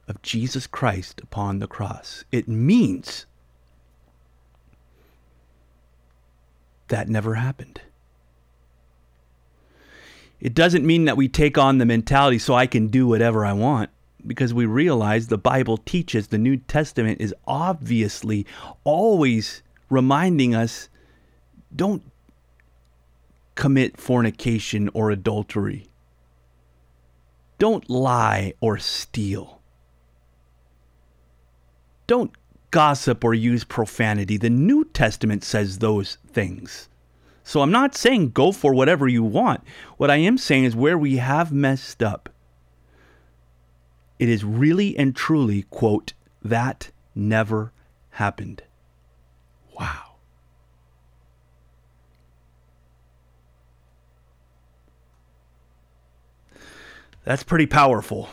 of 0.08 0.22
Jesus 0.22 0.68
Christ 0.68 1.22
upon 1.22 1.60
the 1.60 1.68
cross. 1.68 2.24
It 2.32 2.48
means 2.48 3.26
that 6.88 7.10
never 7.10 7.36
happened. 7.36 7.82
It 10.40 10.54
doesn't 10.54 10.86
mean 10.86 11.06
that 11.06 11.18
we 11.18 11.28
take 11.28 11.58
on 11.58 11.80
the 11.80 11.86
mentality 11.86 12.38
so 12.38 12.54
I 12.54 12.68
can 12.68 12.88
do 12.88 13.08
whatever 13.08 13.44
I 13.44 13.54
want 13.54 13.90
because 14.28 14.54
we 14.54 14.66
realize 14.66 15.28
the 15.28 15.38
Bible 15.38 15.78
teaches 15.78 16.28
the 16.28 16.38
New 16.38 16.58
Testament 16.58 17.22
is 17.22 17.34
obviously 17.46 18.46
always 18.84 19.62
reminding 19.90 20.54
us 20.54 20.90
don't 21.76 22.04
commit 23.56 23.98
fornication 23.98 24.90
or 24.94 25.12
adultery. 25.12 25.88
Don't 27.60 27.90
lie 27.90 28.54
or 28.62 28.78
steal. 28.78 29.62
Don't 32.06 32.32
gossip 32.72 33.24
or 33.24 33.34
use 33.34 33.63
profanity. 33.63 34.38
The 34.38 34.50
New 34.50 34.86
Testament 34.86 35.44
says 35.44 35.80
those 35.80 36.18
things. 36.28 36.88
So 37.44 37.62
I'm 37.62 37.72
not 37.72 37.96
saying 37.96 38.32
go 38.32 38.52
for 38.52 38.74
whatever 38.74 39.08
you 39.08 39.24
want. 39.24 39.62
What 39.98 40.12
I 40.12 40.18
am 40.18 40.38
saying 40.38 40.66
is 40.66 40.76
where 40.76 40.98
we 40.98 41.18
have 41.18 41.52
messed 41.52 42.04
up, 42.04 42.30
it 44.20 44.30
is 44.30 44.44
really 44.44 44.98
and 44.98 45.16
truly, 45.16 45.64
quote, 45.64 46.14
that 46.44 46.92
never 47.14 47.72
happened. 48.12 48.64
Wow. 49.80 50.16
That's 57.24 57.44
pretty 57.44 57.66
powerful. 57.66 58.30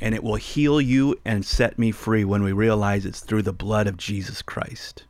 And 0.00 0.14
it 0.14 0.24
will 0.24 0.36
heal 0.36 0.80
you 0.80 1.20
and 1.24 1.44
set 1.44 1.78
me 1.78 1.92
free 1.92 2.24
when 2.24 2.42
we 2.42 2.52
realize 2.52 3.04
it's 3.04 3.20
through 3.20 3.42
the 3.42 3.52
blood 3.52 3.86
of 3.86 3.98
Jesus 3.98 4.40
Christ. 4.40 5.04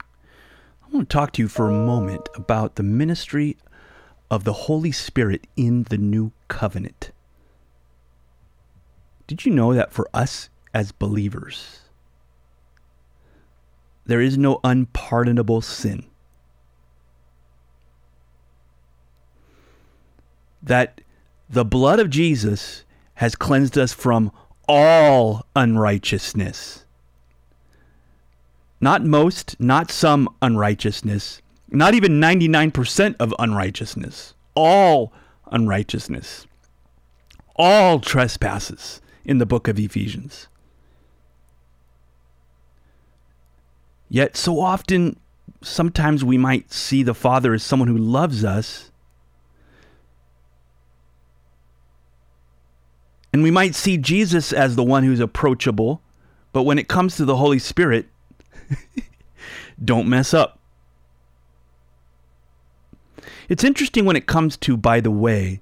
I 0.00 0.94
want 0.94 1.10
to 1.10 1.12
talk 1.12 1.32
to 1.32 1.42
you 1.42 1.48
for 1.48 1.68
a 1.68 1.72
moment 1.72 2.28
about 2.36 2.76
the 2.76 2.84
ministry 2.84 3.56
of 4.30 4.44
the 4.44 4.52
Holy 4.52 4.92
Spirit 4.92 5.48
in 5.56 5.82
the 5.84 5.98
new 5.98 6.30
covenant. 6.46 7.10
Did 9.32 9.46
you 9.46 9.52
know 9.54 9.72
that 9.72 9.94
for 9.94 10.10
us 10.12 10.50
as 10.74 10.92
believers, 10.92 11.78
there 14.04 14.20
is 14.20 14.36
no 14.36 14.60
unpardonable 14.62 15.62
sin? 15.62 16.04
That 20.62 21.00
the 21.48 21.64
blood 21.64 21.98
of 21.98 22.10
Jesus 22.10 22.84
has 23.14 23.34
cleansed 23.34 23.78
us 23.78 23.94
from 23.94 24.32
all 24.68 25.46
unrighteousness. 25.56 26.84
Not 28.82 29.02
most, 29.02 29.58
not 29.58 29.90
some 29.90 30.28
unrighteousness, 30.42 31.40
not 31.70 31.94
even 31.94 32.20
99% 32.20 33.16
of 33.18 33.32
unrighteousness, 33.38 34.34
all 34.54 35.10
unrighteousness, 35.50 36.46
all 37.56 37.98
trespasses 37.98 39.00
in 39.24 39.38
the 39.38 39.46
book 39.46 39.68
of 39.68 39.78
Ephesians. 39.78 40.48
Yet, 44.08 44.36
so 44.36 44.60
often, 44.60 45.18
sometimes 45.62 46.24
we 46.24 46.36
might 46.36 46.72
see 46.72 47.02
the 47.02 47.14
Father 47.14 47.54
as 47.54 47.62
someone 47.62 47.88
who 47.88 47.96
loves 47.96 48.44
us. 48.44 48.90
And 53.32 53.42
we 53.42 53.50
might 53.50 53.74
see 53.74 53.96
Jesus 53.96 54.52
as 54.52 54.76
the 54.76 54.84
one 54.84 55.04
who's 55.04 55.20
approachable. 55.20 56.02
But 56.52 56.64
when 56.64 56.78
it 56.78 56.88
comes 56.88 57.16
to 57.16 57.24
the 57.24 57.36
Holy 57.36 57.58
Spirit, 57.58 58.06
Don't 59.84 60.08
mess 60.08 60.34
up. 60.34 60.58
It's 63.48 63.64
interesting 63.64 64.04
when 64.04 64.16
it 64.16 64.26
comes 64.26 64.56
to, 64.58 64.76
by 64.76 65.00
the 65.00 65.10
way, 65.10 65.60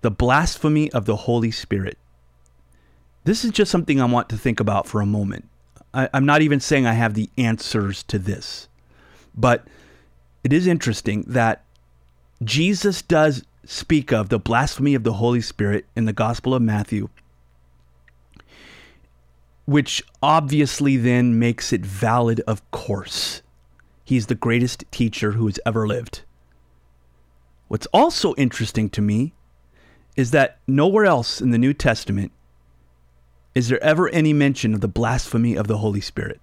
the 0.00 0.10
blasphemy 0.10 0.90
of 0.92 1.06
the 1.06 1.16
Holy 1.16 1.50
Spirit. 1.50 1.96
This 3.24 3.44
is 3.44 3.50
just 3.50 3.70
something 3.70 4.00
I 4.00 4.04
want 4.04 4.28
to 4.30 4.36
think 4.36 4.60
about 4.60 4.86
for 4.86 5.00
a 5.00 5.06
moment. 5.06 5.48
I, 5.92 6.08
am 6.12 6.26
not 6.26 6.42
even 6.42 6.60
saying 6.60 6.86
I 6.86 6.92
have 6.92 7.14
the 7.14 7.30
answers 7.38 8.02
to 8.04 8.18
this, 8.18 8.68
but 9.34 9.66
it 10.42 10.52
is 10.52 10.66
interesting 10.66 11.24
that 11.26 11.64
Jesus 12.42 13.00
does 13.00 13.44
speak 13.64 14.12
of 14.12 14.28
the 14.28 14.38
blasphemy 14.38 14.94
of 14.94 15.04
the 15.04 15.14
Holy 15.14 15.40
Spirit 15.40 15.86
in 15.96 16.04
the 16.04 16.12
Gospel 16.12 16.54
of 16.54 16.62
Matthew 16.62 17.08
which 19.66 20.02
obviously 20.22 20.96
then 20.96 21.38
makes 21.38 21.72
it 21.72 21.84
valid, 21.84 22.40
of 22.46 22.68
course. 22.70 23.42
He's 24.04 24.26
the 24.26 24.34
greatest 24.34 24.84
teacher 24.90 25.32
who 25.32 25.46
has 25.46 25.58
ever 25.64 25.86
lived. 25.86 26.22
What's 27.68 27.86
also 27.86 28.34
interesting 28.34 28.90
to 28.90 29.02
me 29.02 29.32
is 30.16 30.30
that 30.30 30.58
nowhere 30.66 31.06
else 31.06 31.40
in 31.40 31.50
the 31.50 31.58
New 31.58 31.72
Testament 31.72 32.30
is 33.54 33.68
there 33.68 33.82
ever 33.82 34.08
any 34.08 34.32
mention 34.32 34.74
of 34.74 34.80
the 34.80 34.88
blasphemy 34.88 35.54
of 35.56 35.66
the 35.66 35.78
Holy 35.78 36.00
Spirit. 36.00 36.40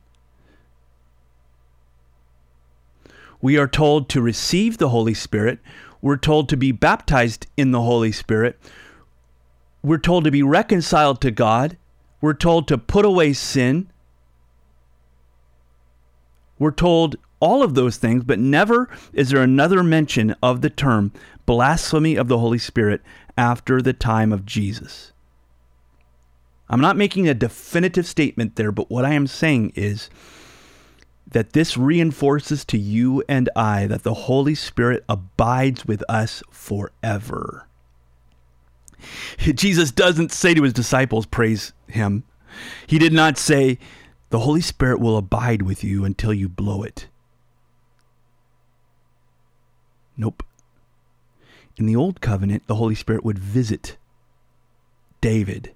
We 3.41 3.57
are 3.57 3.67
told 3.67 4.07
to 4.09 4.21
receive 4.21 4.77
the 4.77 4.89
Holy 4.89 5.13
Spirit. 5.13 5.59
We're 6.01 6.17
told 6.17 6.47
to 6.49 6.57
be 6.57 6.71
baptized 6.71 7.47
in 7.57 7.71
the 7.71 7.81
Holy 7.81 8.11
Spirit. 8.11 8.59
We're 9.83 9.97
told 9.97 10.23
to 10.25 10.31
be 10.31 10.43
reconciled 10.43 11.21
to 11.21 11.31
God 11.31 11.77
we're 12.21 12.35
told 12.35 12.67
to 12.67 12.77
put 12.77 13.03
away 13.03 13.33
sin. 13.33 13.89
We're 16.59 16.71
told 16.71 17.15
all 17.39 17.63
of 17.63 17.73
those 17.73 17.97
things, 17.97 18.23
but 18.23 18.37
never 18.37 18.87
is 19.11 19.31
there 19.31 19.41
another 19.41 19.81
mention 19.81 20.35
of 20.43 20.61
the 20.61 20.69
term 20.69 21.11
blasphemy 21.47 22.15
of 22.15 22.27
the 22.27 22.37
Holy 22.37 22.59
Spirit 22.59 23.01
after 23.35 23.81
the 23.81 23.93
time 23.93 24.31
of 24.31 24.45
Jesus. 24.45 25.11
I'm 26.71 26.79
not 26.79 26.95
making 26.95 27.27
a 27.27 27.33
definitive 27.33 28.07
statement 28.07 28.55
there, 28.55 28.71
but 28.71 28.89
what 28.89 29.03
I 29.03 29.13
am 29.13 29.27
saying 29.27 29.73
is 29.75 30.09
that 31.27 31.51
this 31.51 31.75
reinforces 31.75 32.63
to 32.65 32.77
you 32.77 33.23
and 33.27 33.49
I 33.57 33.87
that 33.87 34.03
the 34.03 34.13
Holy 34.13 34.55
Spirit 34.55 35.03
abides 35.09 35.85
with 35.85 36.01
us 36.07 36.41
forever. 36.49 37.67
Jesus 39.37 39.91
doesn't 39.91 40.31
say 40.31 40.53
to 40.53 40.63
his 40.63 40.71
disciples, 40.71 41.25
Praise 41.25 41.73
him. 41.87 42.23
He 42.87 42.97
did 42.97 43.11
not 43.11 43.37
say, 43.37 43.77
The 44.29 44.39
Holy 44.39 44.61
Spirit 44.61 45.01
will 45.01 45.17
abide 45.17 45.63
with 45.63 45.83
you 45.83 46.05
until 46.05 46.33
you 46.33 46.47
blow 46.47 46.83
it. 46.83 47.07
Nope. 50.15 50.41
In 51.75 51.85
the 51.85 51.97
Old 51.97 52.21
Covenant, 52.21 52.67
the 52.67 52.75
Holy 52.75 52.95
Spirit 52.95 53.25
would 53.25 53.39
visit 53.39 53.97
David, 55.19 55.73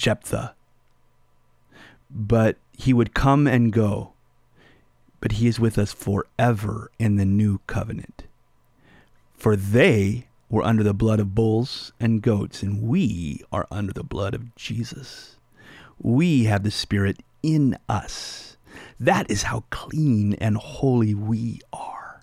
Jephthah, 0.00 0.54
but 2.10 2.56
he 2.72 2.94
would 2.94 3.12
come 3.12 3.46
and 3.46 3.70
go. 3.70 4.14
But 5.20 5.32
he 5.32 5.46
is 5.46 5.60
with 5.60 5.76
us 5.76 5.92
forever 5.92 6.90
in 6.98 7.16
the 7.16 7.26
New 7.26 7.60
Covenant. 7.66 8.24
For 9.34 9.54
they 9.54 10.26
we're 10.48 10.62
under 10.62 10.82
the 10.82 10.94
blood 10.94 11.20
of 11.20 11.34
bulls 11.34 11.92
and 12.00 12.22
goats, 12.22 12.62
and 12.62 12.82
we 12.82 13.42
are 13.52 13.66
under 13.70 13.92
the 13.92 14.02
blood 14.02 14.34
of 14.34 14.56
Jesus. 14.56 15.36
We 16.00 16.44
have 16.44 16.62
the 16.62 16.70
Spirit 16.70 17.18
in 17.42 17.76
us. 17.86 18.56
That 18.98 19.30
is 19.30 19.44
how 19.44 19.64
clean 19.68 20.32
and 20.34 20.56
holy 20.56 21.14
we 21.14 21.60
are. 21.74 22.22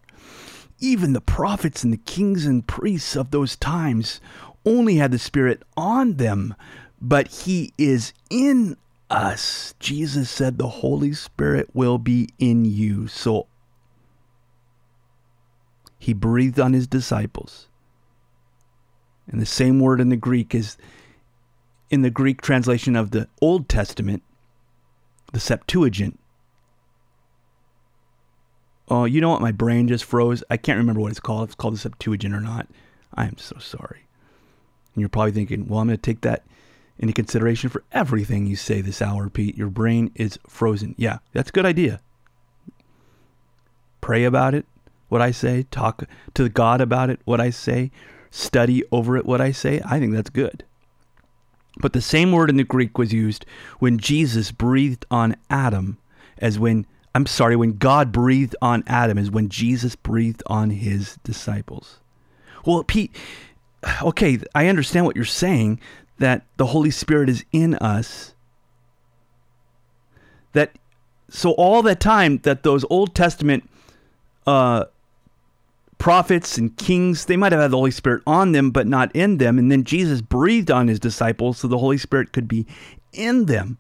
Even 0.79 1.13
the 1.13 1.21
prophets 1.21 1.83
and 1.83 1.93
the 1.93 1.97
kings 1.97 2.47
and 2.47 2.65
priests 2.65 3.15
of 3.15 3.29
those 3.29 3.55
times 3.55 4.19
only 4.65 4.95
had 4.95 5.11
the 5.11 5.19
Spirit 5.19 5.61
on 5.77 6.15
them, 6.15 6.53
but 7.01 7.27
He 7.27 7.73
is 7.77 8.13
in 8.29 8.77
us. 9.09 9.73
Jesus 9.79 10.29
said 10.29 10.57
the 10.57 10.67
Holy 10.67 11.13
Spirit 11.13 11.69
will 11.73 11.97
be 11.97 12.29
in 12.39 12.65
you. 12.65 13.07
So 13.07 13.47
He 15.97 16.13
breathed 16.13 16.59
on 16.59 16.73
His 16.73 16.87
disciples. 16.87 17.67
And 19.29 19.41
the 19.41 19.45
same 19.45 19.79
word 19.79 19.99
in 19.99 20.09
the 20.09 20.15
Greek 20.15 20.55
is 20.55 20.77
in 21.89 22.01
the 22.01 22.09
Greek 22.09 22.41
translation 22.41 22.95
of 22.95 23.11
the 23.11 23.27
Old 23.41 23.69
Testament, 23.69 24.23
the 25.33 25.39
Septuagint. 25.39 26.19
Oh, 28.89 29.03
you 29.03 29.19
know 29.19 29.29
what? 29.29 29.41
My 29.41 29.51
brain 29.51 29.87
just 29.87 30.05
froze. 30.05 30.43
I 30.49 30.55
can't 30.55 30.77
remember 30.77 31.01
what 31.01 31.11
it's 31.11 31.19
called. 31.19 31.43
If 31.43 31.49
it's 31.49 31.55
called 31.55 31.73
the 31.73 31.79
Septuagint 31.79 32.33
or 32.33 32.39
not. 32.39 32.67
I 33.13 33.25
am 33.25 33.37
so 33.37 33.57
sorry. 33.59 34.07
And 34.93 35.01
you're 35.01 35.09
probably 35.09 35.31
thinking, 35.31 35.67
well, 35.67 35.79
I'm 35.79 35.87
going 35.87 35.97
to 35.97 36.01
take 36.01 36.21
that 36.21 36.43
into 36.99 37.13
consideration 37.13 37.69
for 37.69 37.83
everything 37.91 38.45
you 38.45 38.55
say 38.55 38.81
this 38.81 39.01
hour, 39.01 39.29
Pete. 39.29 39.57
Your 39.57 39.69
brain 39.69 40.11
is 40.15 40.39
frozen. 40.47 40.95
Yeah, 40.97 41.19
that's 41.33 41.49
a 41.49 41.53
good 41.53 41.65
idea. 41.65 42.01
Pray 44.01 44.23
about 44.23 44.53
it, 44.53 44.65
what 45.09 45.21
I 45.21 45.31
say. 45.31 45.65
Talk 45.69 46.03
to 46.33 46.49
God 46.49 46.81
about 46.81 47.09
it, 47.09 47.19
what 47.25 47.41
I 47.41 47.49
say. 47.49 47.91
Study 48.31 48.83
over 48.91 49.17
it, 49.17 49.25
what 49.25 49.41
I 49.41 49.51
say. 49.51 49.81
I 49.85 49.99
think 49.99 50.13
that's 50.13 50.29
good. 50.29 50.63
But 51.79 51.93
the 51.93 52.01
same 52.01 52.31
word 52.31 52.49
in 52.49 52.57
the 52.57 52.63
Greek 52.63 52.97
was 52.97 53.13
used 53.13 53.45
when 53.79 53.99
Jesus 53.99 54.51
breathed 54.51 55.05
on 55.11 55.35
Adam 55.49 55.97
as 56.39 56.57
when, 56.57 56.85
I'm 57.13 57.25
sorry, 57.25 57.55
when 57.55 57.77
God 57.77 58.11
breathed 58.11 58.55
on 58.61 58.83
Adam 58.87 59.17
as 59.17 59.29
when 59.29 59.49
Jesus 59.49 59.95
breathed 59.95 60.43
on 60.47 60.71
his 60.71 61.17
disciples. 61.23 61.99
Well, 62.65 62.83
Pete, 62.83 63.15
okay, 64.01 64.39
I 64.55 64.67
understand 64.67 65.05
what 65.05 65.15
you're 65.15 65.25
saying 65.25 65.79
that 66.19 66.43
the 66.57 66.67
Holy 66.67 66.91
Spirit 66.91 67.29
is 67.29 67.45
in 67.51 67.75
us. 67.75 68.33
That 70.53 70.71
so 71.29 71.51
all 71.51 71.81
that 71.83 71.99
time 71.99 72.39
that 72.39 72.63
those 72.63 72.85
Old 72.89 73.13
Testament 73.13 73.69
uh, 74.45 74.85
prophets 75.97 76.57
and 76.57 76.75
kings, 76.77 77.25
they 77.25 77.37
might 77.37 77.51
have 77.51 77.61
had 77.61 77.71
the 77.71 77.77
Holy 77.77 77.91
Spirit 77.91 78.23
on 78.25 78.51
them, 78.51 78.71
but 78.71 78.87
not 78.87 79.13
in 79.15 79.37
them. 79.37 79.59
And 79.59 79.71
then 79.71 79.83
Jesus 79.83 80.21
breathed 80.21 80.71
on 80.71 80.87
his 80.87 80.99
disciples 80.99 81.59
so 81.59 81.67
the 81.67 81.77
Holy 81.77 81.97
Spirit 81.97 82.31
could 82.31 82.47
be 82.47 82.65
in 83.13 83.45
them. 83.45 83.77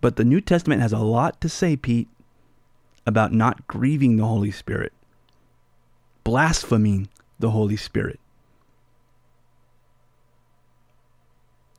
But 0.00 0.16
the 0.16 0.24
New 0.24 0.40
Testament 0.40 0.82
has 0.82 0.92
a 0.92 0.98
lot 0.98 1.40
to 1.42 1.48
say, 1.48 1.76
Pete, 1.76 2.08
about 3.06 3.32
not 3.32 3.68
grieving 3.68 4.16
the 4.16 4.26
Holy 4.26 4.50
Spirit, 4.50 4.92
blaspheming 6.24 7.08
the 7.42 7.50
Holy 7.50 7.76
Spirit, 7.76 8.20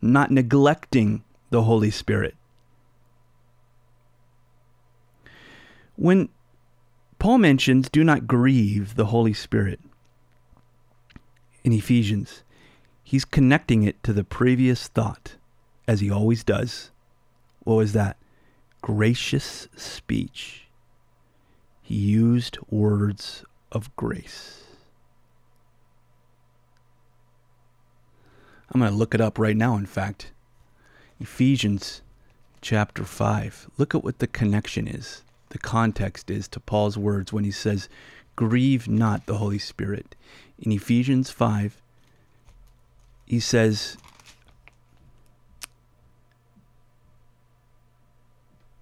not 0.02 0.30
neglecting 0.30 1.24
the 1.52 1.64
Holy 1.64 1.90
Spirit. 1.90 2.36
When 5.96 6.28
Paul 7.18 7.38
mentions 7.38 7.88
do 7.88 8.04
not 8.04 8.28
grieve 8.28 8.96
the 8.96 9.06
Holy 9.06 9.32
Spirit 9.32 9.80
in 11.64 11.72
Ephesians, 11.72 12.44
he's 13.06 13.24
connecting 13.24 13.84
it 13.84 14.04
to 14.04 14.12
the 14.12 14.26
previous 14.26 14.90
thought, 14.90 15.38
as 15.88 16.02
he 16.02 16.12
always 16.12 16.44
does. 16.44 16.92
What 17.64 17.76
was 17.76 17.94
that? 17.94 18.18
Gracious 18.82 19.70
speech. 19.78 20.68
He 21.82 21.96
used 21.96 22.58
words 22.70 23.46
of 23.72 23.96
grace. 23.96 24.63
I'm 28.72 28.80
going 28.80 28.92
to 28.92 28.98
look 28.98 29.14
it 29.14 29.22
up 29.22 29.38
right 29.38 29.58
now, 29.58 29.76
in 29.76 29.86
fact. 29.86 30.32
Ephesians 31.20 32.02
chapter 32.62 33.04
5. 33.04 33.70
Look 33.78 33.94
at 33.94 34.04
what 34.04 34.20
the 34.20 34.28
connection 34.28 34.88
is 34.88 35.24
the 35.54 35.60
context 35.60 36.32
is 36.32 36.48
to 36.48 36.60
Paul's 36.60 36.98
words 36.98 37.32
when 37.32 37.44
he 37.44 37.52
says, 37.52 37.88
Grieve 38.36 38.88
not 38.88 39.28
the 39.28 39.38
Holy 39.38 39.60
Spirit. 39.60 40.16
In 40.58 40.72
Ephesians 40.72 41.30
5, 41.30 41.80
he 43.28 43.40
says, 43.40 43.96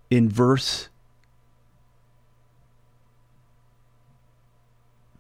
in 0.09 0.29
verse 0.29 0.87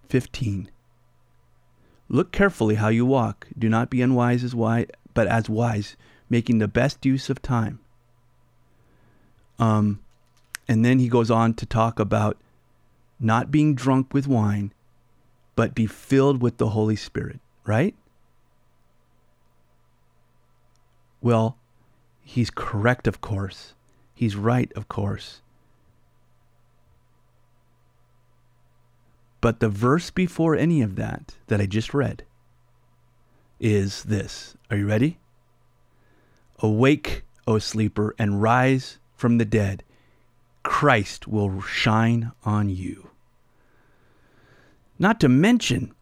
15, 0.07 0.71
Look 2.11 2.33
carefully 2.33 2.75
how 2.75 2.89
you 2.89 3.05
walk. 3.05 3.47
Do 3.57 3.69
not 3.69 3.89
be 3.89 4.01
unwise 4.01 4.43
as 4.43 4.53
wise, 4.53 4.87
but 5.13 5.27
as 5.27 5.49
wise, 5.49 5.95
making 6.29 6.57
the 6.57 6.67
best 6.67 7.05
use 7.05 7.29
of 7.29 7.41
time. 7.41 7.79
Um, 9.57 10.01
and 10.67 10.83
then 10.83 10.99
he 10.99 11.07
goes 11.07 11.31
on 11.31 11.53
to 11.53 11.65
talk 11.65 11.99
about 11.99 12.35
not 13.17 13.49
being 13.49 13.75
drunk 13.75 14.13
with 14.13 14.27
wine, 14.27 14.73
but 15.55 15.73
be 15.73 15.85
filled 15.87 16.41
with 16.41 16.57
the 16.57 16.71
Holy 16.71 16.97
Spirit, 16.97 17.39
right? 17.65 17.95
Well, 21.21 21.55
he's 22.19 22.49
correct, 22.49 23.07
of 23.07 23.21
course. 23.21 23.73
He's 24.13 24.35
right, 24.35 24.69
of 24.73 24.89
course. 24.89 25.41
But 29.41 29.59
the 29.59 29.69
verse 29.69 30.11
before 30.11 30.55
any 30.55 30.81
of 30.81 30.95
that, 30.95 31.35
that 31.47 31.59
I 31.59 31.65
just 31.65 31.93
read, 31.93 32.23
is 33.59 34.03
this. 34.03 34.55
Are 34.69 34.77
you 34.77 34.87
ready? 34.87 35.17
Awake, 36.59 37.23
O 37.47 37.57
sleeper, 37.57 38.15
and 38.19 38.41
rise 38.41 38.99
from 39.15 39.39
the 39.39 39.45
dead 39.45 39.83
Christ 40.63 41.27
will 41.27 41.61
shine 41.61 42.31
on 42.43 42.69
you. 42.69 43.09
Not 44.99 45.19
to 45.21 45.29
mention 45.29 45.93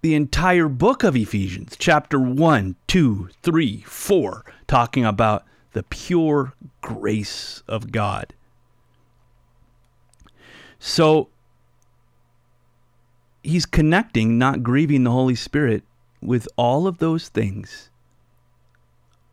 the 0.00 0.14
entire 0.14 0.68
book 0.68 1.02
of 1.02 1.16
Ephesians, 1.16 1.76
chapter 1.76 2.20
1, 2.20 2.76
2, 2.86 3.30
3, 3.42 3.80
4, 3.80 4.44
talking 4.68 5.04
about 5.04 5.44
the 5.72 5.82
pure 5.82 6.54
grace 6.80 7.64
of 7.66 7.90
God. 7.90 8.32
So 10.78 11.30
he's 13.42 13.66
connecting, 13.66 14.38
not 14.38 14.62
grieving 14.62 15.04
the 15.04 15.10
Holy 15.10 15.34
Spirit, 15.34 15.82
with 16.20 16.48
all 16.56 16.86
of 16.86 16.98
those 16.98 17.28
things 17.28 17.90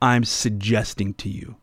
I'm 0.02 0.24
suggesting 0.24 1.14
to 1.16 1.30
you. 1.30 1.56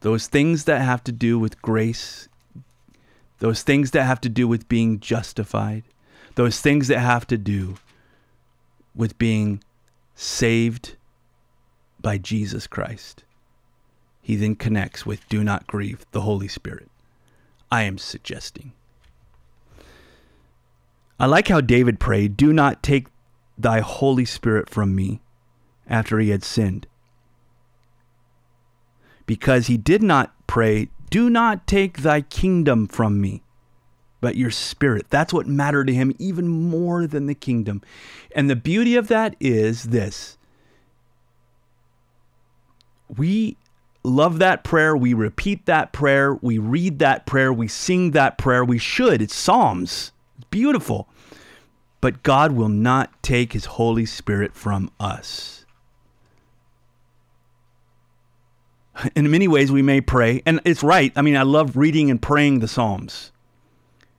Those 0.00 0.26
things 0.26 0.64
that 0.64 0.80
have 0.80 1.02
to 1.04 1.12
do 1.12 1.38
with 1.38 1.60
grace, 1.62 2.28
those 3.38 3.62
things 3.62 3.92
that 3.92 4.04
have 4.04 4.20
to 4.22 4.28
do 4.28 4.46
with 4.48 4.68
being 4.68 5.00
justified, 5.00 5.84
those 6.34 6.60
things 6.60 6.88
that 6.88 7.00
have 7.00 7.26
to 7.28 7.38
do 7.38 7.76
with 8.94 9.18
being 9.18 9.62
saved 10.14 10.96
by 12.00 12.18
Jesus 12.18 12.66
Christ. 12.66 13.24
He 14.20 14.36
then 14.36 14.56
connects 14.56 15.06
with 15.06 15.28
do 15.28 15.42
not 15.42 15.66
grieve 15.66 16.04
the 16.12 16.20
Holy 16.22 16.48
Spirit. 16.48 16.90
I 17.70 17.82
am 17.82 17.98
suggesting. 17.98 18.72
I 21.20 21.26
like 21.26 21.48
how 21.48 21.60
David 21.60 21.98
prayed, 21.98 22.36
Do 22.36 22.52
not 22.52 22.82
take 22.82 23.08
thy 23.56 23.80
Holy 23.80 24.24
Spirit 24.24 24.70
from 24.70 24.94
me 24.94 25.20
after 25.88 26.18
he 26.18 26.30
had 26.30 26.44
sinned 26.44 26.86
because 29.28 29.66
he 29.66 29.76
did 29.76 30.02
not 30.02 30.32
pray, 30.48 30.88
Do 31.10 31.30
not 31.30 31.66
take 31.68 31.98
thy 31.98 32.22
kingdom 32.22 32.88
from 32.88 33.20
me, 33.20 33.42
but 34.20 34.36
your 34.36 34.50
spirit. 34.50 35.06
That's 35.10 35.32
what 35.32 35.46
mattered 35.46 35.86
to 35.88 35.94
him 35.94 36.14
even 36.18 36.48
more 36.48 37.06
than 37.06 37.26
the 37.26 37.34
kingdom. 37.34 37.82
And 38.34 38.48
the 38.48 38.56
beauty 38.56 38.96
of 38.96 39.06
that 39.08 39.36
is 39.38 39.84
this 39.84 40.38
we 43.16 43.56
love 44.02 44.38
that 44.38 44.64
prayer. 44.64 44.96
We 44.96 45.14
repeat 45.14 45.66
that 45.66 45.92
prayer. 45.92 46.34
We 46.34 46.58
read 46.58 46.98
that 47.00 47.26
prayer. 47.26 47.52
We 47.52 47.68
sing 47.68 48.12
that 48.12 48.38
prayer. 48.38 48.64
We 48.64 48.78
should. 48.78 49.22
It's 49.22 49.34
Psalms. 49.34 50.12
Beautiful. 50.50 51.08
But 52.00 52.22
God 52.22 52.52
will 52.52 52.68
not 52.68 53.22
take 53.22 53.52
his 53.52 53.64
Holy 53.64 54.06
Spirit 54.06 54.54
from 54.54 54.90
us. 55.00 55.64
in 59.14 59.30
many 59.30 59.46
ways 59.46 59.70
we 59.70 59.80
may 59.80 60.00
pray 60.00 60.42
and 60.44 60.60
it's 60.64 60.82
right 60.82 61.12
i 61.14 61.22
mean 61.22 61.36
i 61.36 61.42
love 61.42 61.76
reading 61.76 62.10
and 62.10 62.20
praying 62.20 62.58
the 62.58 62.66
psalms 62.66 63.30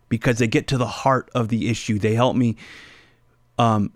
because 0.07 0.38
they 0.38 0.47
get 0.47 0.67
to 0.67 0.78
the 0.78 0.88
heart 0.88 1.30
of 1.36 1.49
the 1.49 1.70
issue 1.70 1.99
they 1.99 2.15
help 2.15 2.34
me 2.34 2.55
um, 3.57 3.91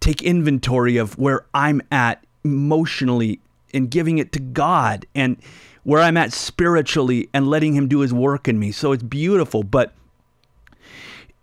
take 0.00 0.22
inventory 0.22 0.96
of 0.96 1.18
where 1.18 1.44
i'm 1.52 1.82
at 1.90 2.24
emotionally 2.42 3.38
and 3.74 3.90
giving 3.90 4.18
it 4.18 4.32
to 4.32 4.38
God 4.38 5.04
and 5.14 5.36
where 5.82 6.00
I'm 6.00 6.16
at 6.16 6.32
spiritually 6.32 7.28
and 7.34 7.48
letting 7.48 7.74
Him 7.74 7.88
do 7.88 8.00
His 8.00 8.14
work 8.14 8.48
in 8.48 8.58
me. 8.58 8.72
So 8.72 8.92
it's 8.92 9.02
beautiful. 9.02 9.62
But 9.62 9.92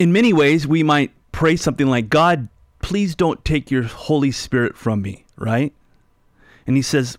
in 0.02 0.12
many 0.12 0.32
ways, 0.32 0.66
we 0.66 0.82
might 0.82 1.12
pray 1.30 1.54
something 1.54 1.86
like, 1.86 2.08
God, 2.08 2.48
please 2.80 3.14
don't 3.14 3.44
take 3.44 3.70
your 3.70 3.84
Holy 3.84 4.32
Spirit 4.32 4.76
from 4.76 5.00
me, 5.00 5.24
right? 5.36 5.72
And 6.66 6.74
He 6.74 6.82
says, 6.82 7.18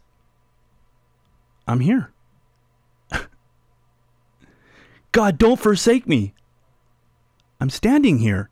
I'm 1.66 1.80
here. 1.80 2.12
God, 5.14 5.38
don't 5.38 5.62
forsake 5.62 6.10
me. 6.10 6.34
I'm 7.62 7.70
standing 7.70 8.18
here, 8.18 8.50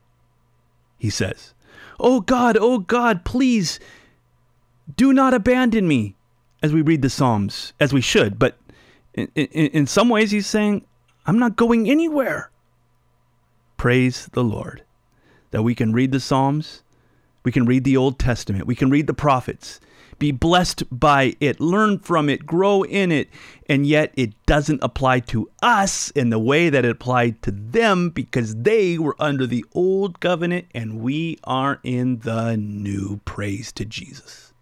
he 0.97 1.09
says. 1.09 1.53
Oh 1.99 2.21
God, 2.21 2.57
oh 2.57 2.79
God, 2.79 3.25
please 3.25 3.81
do 4.95 5.11
not 5.11 5.33
abandon 5.33 5.89
me 5.89 6.15
as 6.63 6.71
we 6.71 6.81
read 6.81 7.01
the 7.01 7.09
Psalms, 7.09 7.73
as 7.81 7.91
we 7.91 7.99
should. 7.99 8.39
But 8.39 8.57
in, 9.13 9.27
in, 9.35 9.47
in 9.47 9.87
some 9.87 10.07
ways, 10.07 10.31
he's 10.31 10.47
saying, 10.47 10.85
I'm 11.25 11.37
not 11.37 11.57
going 11.57 11.89
anywhere. 11.89 12.50
Praise 13.81 14.29
the 14.33 14.43
Lord 14.43 14.83
that 15.49 15.63
we 15.63 15.73
can 15.73 15.91
read 15.91 16.11
the 16.11 16.19
Psalms, 16.19 16.83
we 17.43 17.51
can 17.51 17.65
read 17.65 17.83
the 17.83 17.97
Old 17.97 18.19
Testament, 18.19 18.67
we 18.67 18.75
can 18.75 18.91
read 18.91 19.07
the 19.07 19.13
prophets, 19.15 19.79
be 20.19 20.31
blessed 20.31 20.83
by 20.91 21.35
it, 21.39 21.59
learn 21.59 21.97
from 21.97 22.29
it, 22.29 22.45
grow 22.45 22.83
in 22.83 23.11
it, 23.11 23.27
and 23.67 23.87
yet 23.87 24.13
it 24.15 24.35
doesn't 24.45 24.83
apply 24.83 25.21
to 25.21 25.49
us 25.63 26.11
in 26.11 26.29
the 26.29 26.37
way 26.37 26.69
that 26.69 26.85
it 26.85 26.91
applied 26.91 27.41
to 27.41 27.49
them 27.49 28.11
because 28.11 28.53
they 28.55 28.99
were 28.99 29.15
under 29.17 29.47
the 29.47 29.65
old 29.73 30.19
covenant 30.19 30.67
and 30.75 31.01
we 31.01 31.39
are 31.43 31.79
in 31.81 32.19
the 32.19 32.55
new. 32.55 33.19
Praise 33.25 33.71
to 33.71 33.83
Jesus. 33.83 34.53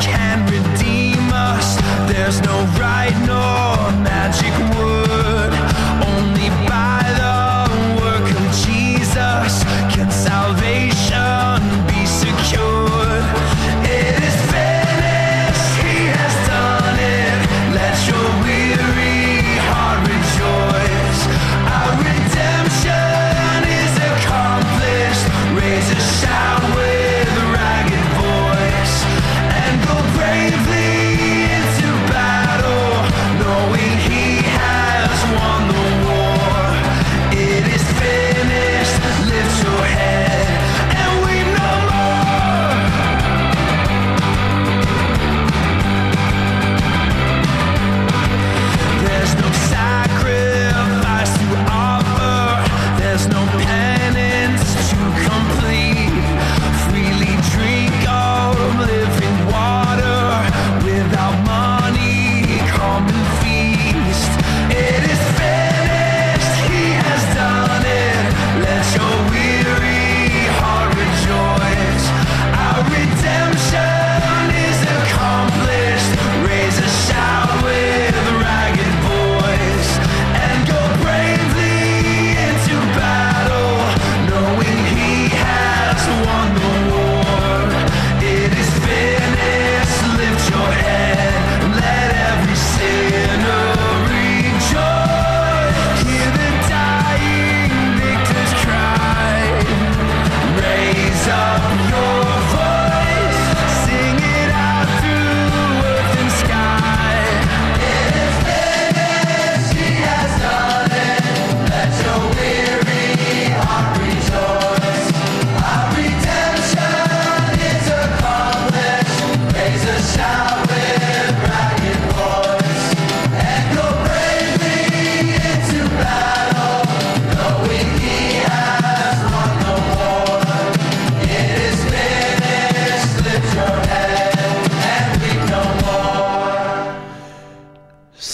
Can 0.00 0.44
redeem 0.46 1.30
us. 1.32 1.76
There's 2.10 2.40
no 2.40 2.64
right 2.78 3.14
nor 3.26 3.92
magic 4.02 4.69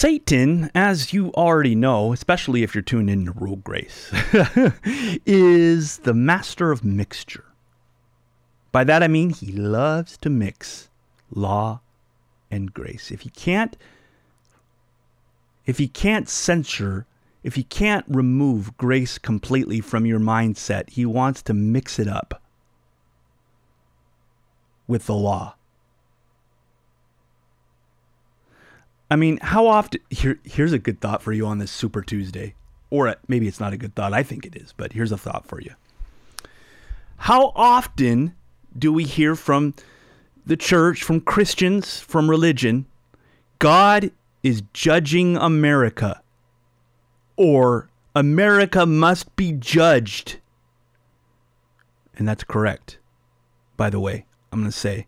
Satan, 0.07 0.71
as 0.73 1.13
you 1.13 1.33
already 1.33 1.75
know, 1.75 2.13
especially 2.13 2.63
if 2.63 2.77
you're 2.77 2.83
tuned 2.83 3.11
in 3.11 3.25
to 3.25 3.33
Rule 3.33 3.57
Grace, 3.57 4.13
is 5.27 5.99
the 5.99 6.15
master 6.15 6.71
of 6.71 6.85
mixture. 6.85 7.47
By 8.71 8.85
that 8.85 9.03
I 9.03 9.09
mean 9.09 9.31
he 9.31 9.51
loves 9.51 10.17
to 10.19 10.31
mix 10.31 10.91
law 11.33 11.81
and 12.53 12.73
grace. 12.73 13.11
If 13.11 13.23
he 13.23 13.31
can't 13.31 13.77
if 15.67 15.79
he 15.79 15.89
can't 15.89 16.29
censure, 16.29 17.05
if 17.43 17.57
he 17.57 17.65
can't 17.65 18.05
remove 18.07 18.77
grace 18.77 19.19
completely 19.19 19.81
from 19.81 20.07
your 20.07 20.21
mindset, 20.21 20.89
he 20.91 21.05
wants 21.05 21.43
to 21.43 21.53
mix 21.53 21.99
it 21.99 22.07
up 22.07 22.41
with 24.87 25.07
the 25.07 25.17
law. 25.17 25.56
I 29.11 29.17
mean, 29.17 29.39
how 29.41 29.67
often? 29.67 30.01
Here, 30.11 30.39
here's 30.45 30.73
a 30.73 30.79
good 30.79 31.01
thought 31.01 31.23
for 31.23 31.33
you 31.33 31.47
on 31.47 31.59
this 31.59 31.71
Super 31.71 32.03
Tuesday, 32.03 32.55
or 32.91 33.15
maybe 33.29 33.47
it's 33.47 33.61
not 33.61 33.73
a 33.73 33.77
good 33.77 33.95
thought. 33.95 34.13
I 34.13 34.23
think 34.23 34.45
it 34.45 34.57
is, 34.57 34.73
but 34.77 34.93
here's 34.93 35.13
a 35.13 35.19
thought 35.19 35.47
for 35.47 35.61
you. 35.61 35.73
How 37.19 37.53
often 37.55 38.35
do 38.77 38.93
we 38.93 39.05
hear 39.05 39.37
from 39.37 39.75
the 40.45 40.57
church, 40.57 41.03
from 41.03 41.21
Christians, 41.21 42.01
from 42.01 42.29
religion, 42.29 42.87
God 43.59 44.11
is 44.43 44.63
judging 44.73 45.37
America, 45.37 46.21
or 47.37 47.89
America 48.15 48.87
must 48.87 49.35
be 49.37 49.53
judged? 49.53 50.39
And 52.17 52.27
that's 52.27 52.45
correct. 52.45 52.99
By 53.77 53.91
the 53.91 54.01
way, 54.01 54.27
I'm 54.51 54.61
going 54.61 54.71
to 54.71 54.77
say 54.77 55.07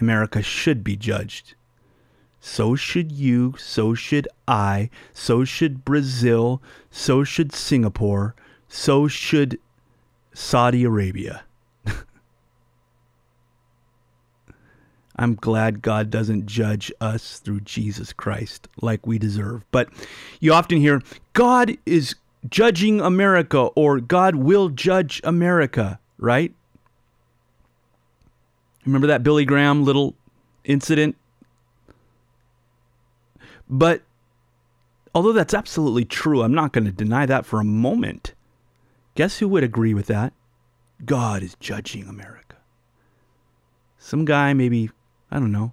America 0.00 0.42
should 0.42 0.82
be 0.82 0.96
judged. 0.96 1.54
So 2.40 2.74
should 2.74 3.12
you, 3.12 3.54
so 3.58 3.94
should 3.94 4.26
I, 4.48 4.88
so 5.12 5.44
should 5.44 5.84
Brazil, 5.84 6.62
so 6.90 7.22
should 7.22 7.52
Singapore, 7.52 8.34
so 8.66 9.06
should 9.08 9.58
Saudi 10.32 10.84
Arabia. 10.84 11.42
I'm 15.16 15.34
glad 15.34 15.82
God 15.82 16.08
doesn't 16.08 16.46
judge 16.46 16.90
us 16.98 17.38
through 17.40 17.60
Jesus 17.60 18.14
Christ 18.14 18.68
like 18.80 19.06
we 19.06 19.18
deserve. 19.18 19.64
But 19.70 19.90
you 20.40 20.54
often 20.54 20.78
hear, 20.78 21.02
God 21.34 21.76
is 21.84 22.14
judging 22.48 23.02
America 23.02 23.58
or 23.58 24.00
God 24.00 24.36
will 24.36 24.70
judge 24.70 25.20
America, 25.24 26.00
right? 26.16 26.54
Remember 28.86 29.08
that 29.08 29.22
Billy 29.22 29.44
Graham 29.44 29.84
little 29.84 30.14
incident? 30.64 31.16
But 33.70 34.02
Although 35.14 35.32
that's 35.32 35.54
absolutely 35.54 36.04
true, 36.04 36.42
I'm 36.42 36.54
not 36.54 36.72
going 36.72 36.84
to 36.84 36.92
deny 36.92 37.26
that 37.26 37.44
for 37.44 37.60
a 37.60 37.64
moment. 37.64 38.34
Guess 39.16 39.38
who 39.38 39.48
would 39.48 39.64
agree 39.64 39.92
with 39.92 40.06
that? 40.06 40.32
God 41.04 41.42
is 41.42 41.56
judging 41.58 42.06
America. 42.06 42.56
Some 43.98 44.24
guy, 44.24 44.52
maybe, 44.52 44.90
I 45.30 45.40
don't 45.40 45.52
know, 45.52 45.72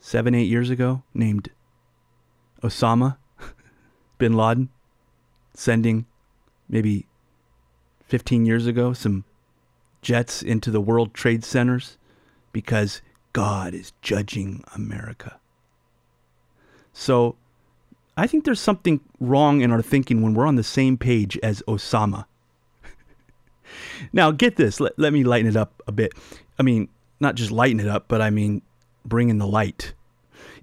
seven, 0.00 0.34
eight 0.34 0.48
years 0.48 0.68
ago, 0.68 1.04
named 1.14 1.50
Osama 2.62 3.18
bin 4.18 4.32
Laden, 4.34 4.68
sending 5.54 6.06
maybe 6.68 7.06
15 8.06 8.44
years 8.46 8.66
ago 8.66 8.92
some 8.92 9.24
jets 10.00 10.42
into 10.42 10.70
the 10.70 10.80
World 10.80 11.14
Trade 11.14 11.44
Centers 11.44 11.98
because 12.52 13.00
God 13.32 13.74
is 13.74 13.92
judging 14.02 14.64
America. 14.74 15.38
So 16.92 17.36
I 18.16 18.26
think 18.26 18.44
there's 18.44 18.60
something 18.60 19.00
wrong 19.20 19.60
in 19.60 19.70
our 19.70 19.82
thinking 19.82 20.22
when 20.22 20.34
we're 20.34 20.46
on 20.46 20.56
the 20.56 20.62
same 20.62 20.96
page 20.98 21.38
as 21.42 21.62
Osama. 21.66 22.26
now, 24.12 24.30
get 24.30 24.56
this. 24.56 24.80
Let, 24.80 24.98
let 24.98 25.12
me 25.12 25.24
lighten 25.24 25.48
it 25.48 25.56
up 25.56 25.82
a 25.86 25.92
bit. 25.92 26.12
I 26.58 26.62
mean, 26.62 26.88
not 27.20 27.34
just 27.34 27.50
lighten 27.50 27.80
it 27.80 27.88
up, 27.88 28.06
but 28.08 28.20
I 28.20 28.30
mean, 28.30 28.62
bring 29.04 29.30
in 29.30 29.38
the 29.38 29.46
light. 29.46 29.94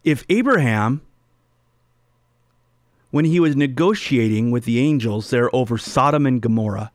If 0.04 0.26
Abraham, 0.30 1.02
when 3.12 3.26
he 3.26 3.40
was 3.40 3.56
negotiating 3.56 4.52
with 4.52 4.66
the 4.66 4.80
angels 4.80 5.30
there 5.30 5.54
over 5.56 5.78
Sodom 5.78 6.26
and 6.26 6.42
Gomorrah, 6.42 6.92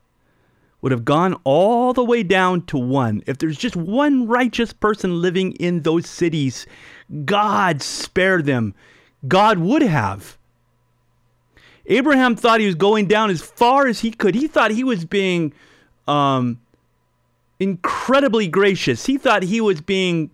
would 0.84 0.92
have 0.92 1.04
gone 1.04 1.34
all 1.44 1.94
the 1.94 2.04
way 2.04 2.22
down 2.22 2.60
to 2.66 2.76
one. 2.76 3.22
If 3.26 3.38
there's 3.38 3.56
just 3.56 3.74
one 3.74 4.26
righteous 4.26 4.74
person 4.74 5.22
living 5.22 5.52
in 5.52 5.80
those 5.80 6.06
cities, 6.06 6.66
God 7.24 7.80
spare 7.80 8.42
them. 8.42 8.74
God 9.26 9.58
would 9.58 9.82
have. 9.82 10.38
Abraham 11.86 12.34
thought 12.34 12.60
he 12.60 12.66
was 12.66 12.74
going 12.74 13.06
down 13.06 13.30
as 13.30 13.42
far 13.42 13.86
as 13.86 14.00
he 14.00 14.10
could. 14.10 14.34
He 14.34 14.46
thought 14.46 14.70
he 14.70 14.84
was 14.84 15.04
being 15.04 15.52
um, 16.08 16.60
incredibly 17.60 18.48
gracious. 18.48 19.06
He 19.06 19.18
thought 19.18 19.42
he 19.42 19.60
was 19.60 19.80
being 19.80 20.30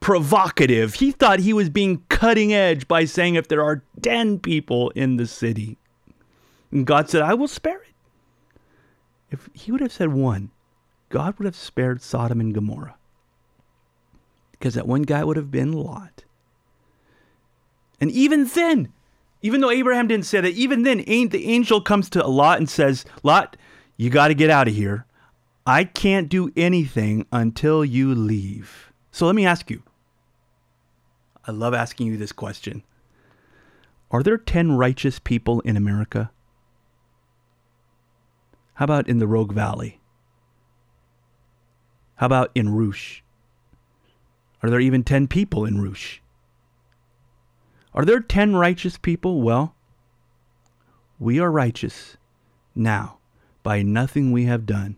provocative. 0.00 0.94
He 0.94 1.12
thought 1.12 1.40
he 1.40 1.52
was 1.52 1.70
being 1.70 2.04
cutting 2.08 2.52
edge 2.52 2.88
by 2.88 3.04
saying 3.04 3.36
if 3.36 3.48
there 3.48 3.62
are 3.62 3.82
10 4.02 4.40
people 4.40 4.90
in 4.90 5.16
the 5.16 5.26
city. 5.26 5.78
And 6.70 6.86
God 6.86 7.08
said, 7.08 7.22
I 7.22 7.34
will 7.34 7.48
spare 7.48 7.78
it. 7.78 7.94
If 9.30 9.48
he 9.52 9.72
would 9.72 9.80
have 9.80 9.92
said 9.92 10.12
one, 10.12 10.50
God 11.08 11.38
would 11.38 11.46
have 11.46 11.56
spared 11.56 12.02
Sodom 12.02 12.40
and 12.40 12.54
Gomorrah. 12.54 12.96
Because 14.52 14.74
that 14.74 14.86
one 14.86 15.02
guy 15.02 15.24
would 15.24 15.36
have 15.36 15.50
been 15.50 15.72
Lot. 15.72 16.24
And 18.00 18.10
even 18.10 18.46
then, 18.46 18.92
even 19.42 19.60
though 19.60 19.70
Abraham 19.70 20.08
didn't 20.08 20.26
say 20.26 20.40
that, 20.40 20.52
even 20.52 20.82
then, 20.82 20.98
the 20.98 21.46
angel 21.46 21.80
comes 21.80 22.10
to 22.10 22.26
Lot 22.26 22.58
and 22.58 22.68
says, 22.68 23.04
Lot, 23.22 23.56
you 23.96 24.10
got 24.10 24.28
to 24.28 24.34
get 24.34 24.50
out 24.50 24.68
of 24.68 24.74
here. 24.74 25.06
I 25.66 25.84
can't 25.84 26.28
do 26.28 26.52
anything 26.56 27.26
until 27.32 27.84
you 27.84 28.14
leave. 28.14 28.92
So 29.10 29.26
let 29.26 29.34
me 29.34 29.46
ask 29.46 29.70
you. 29.70 29.82
I 31.46 31.52
love 31.52 31.74
asking 31.74 32.08
you 32.08 32.16
this 32.16 32.32
question. 32.32 32.82
Are 34.10 34.22
there 34.22 34.38
10 34.38 34.72
righteous 34.72 35.18
people 35.18 35.60
in 35.60 35.76
America? 35.76 36.30
How 38.74 38.84
about 38.84 39.08
in 39.08 39.18
the 39.18 39.26
Rogue 39.26 39.52
Valley? 39.52 40.00
How 42.16 42.26
about 42.26 42.50
in 42.54 42.74
Rouge? 42.74 43.20
Are 44.62 44.70
there 44.70 44.80
even 44.80 45.02
10 45.02 45.28
people 45.28 45.64
in 45.64 45.80
Rouge? 45.80 46.18
Are 47.96 48.04
there 48.04 48.20
10 48.20 48.54
righteous 48.54 48.98
people? 48.98 49.40
Well, 49.40 49.74
we 51.18 51.40
are 51.40 51.50
righteous 51.50 52.18
now 52.74 53.16
by 53.62 53.80
nothing 53.80 54.30
we 54.30 54.44
have 54.44 54.66
done. 54.66 54.96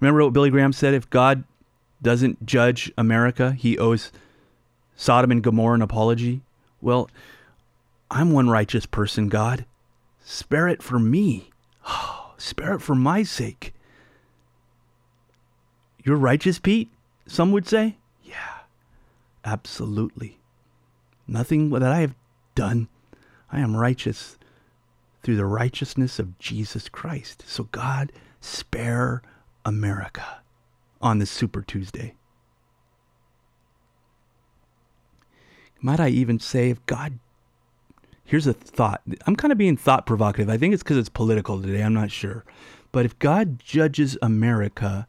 Remember 0.00 0.24
what 0.24 0.32
Billy 0.32 0.48
Graham 0.48 0.72
said? 0.72 0.94
If 0.94 1.10
God 1.10 1.44
doesn't 2.00 2.46
judge 2.46 2.90
America, 2.96 3.52
he 3.52 3.76
owes 3.76 4.10
Sodom 4.96 5.30
and 5.30 5.42
Gomorrah 5.42 5.74
an 5.74 5.82
apology. 5.82 6.40
Well, 6.80 7.10
I'm 8.10 8.32
one 8.32 8.48
righteous 8.48 8.86
person, 8.86 9.28
God. 9.28 9.66
Spare 10.24 10.68
it 10.68 10.82
for 10.82 10.98
me. 10.98 11.50
spare 12.38 12.76
it 12.76 12.80
for 12.80 12.94
my 12.94 13.22
sake. 13.22 13.74
You're 16.02 16.16
righteous, 16.16 16.58
Pete? 16.58 16.90
Some 17.30 17.52
would 17.52 17.68
say. 17.68 17.96
Yeah, 18.24 18.58
absolutely. 19.44 20.40
Nothing 21.28 21.70
that 21.70 21.84
I 21.84 22.00
have 22.00 22.16
done. 22.56 22.88
I 23.52 23.60
am 23.60 23.76
righteous 23.76 24.36
through 25.22 25.36
the 25.36 25.46
righteousness 25.46 26.18
of 26.18 26.40
Jesus 26.40 26.88
Christ. 26.88 27.44
So, 27.46 27.68
God, 27.70 28.10
spare 28.40 29.22
America 29.64 30.40
on 31.00 31.20
this 31.20 31.30
Super 31.30 31.62
Tuesday. 31.62 32.16
Might 35.80 36.00
I 36.00 36.08
even 36.08 36.40
say, 36.40 36.70
if 36.70 36.84
God 36.86 37.20
here's 38.24 38.48
a 38.48 38.52
thought. 38.52 39.02
I'm 39.28 39.36
kind 39.36 39.52
of 39.52 39.58
being 39.58 39.76
thought 39.76 40.04
provocative. 40.04 40.50
I 40.50 40.56
think 40.56 40.74
it's 40.74 40.82
because 40.82 40.98
it's 40.98 41.08
political 41.08 41.62
today. 41.62 41.82
I'm 41.82 41.94
not 41.94 42.10
sure. 42.10 42.44
But 42.90 43.04
if 43.04 43.16
God 43.20 43.60
judges 43.60 44.18
America, 44.20 45.06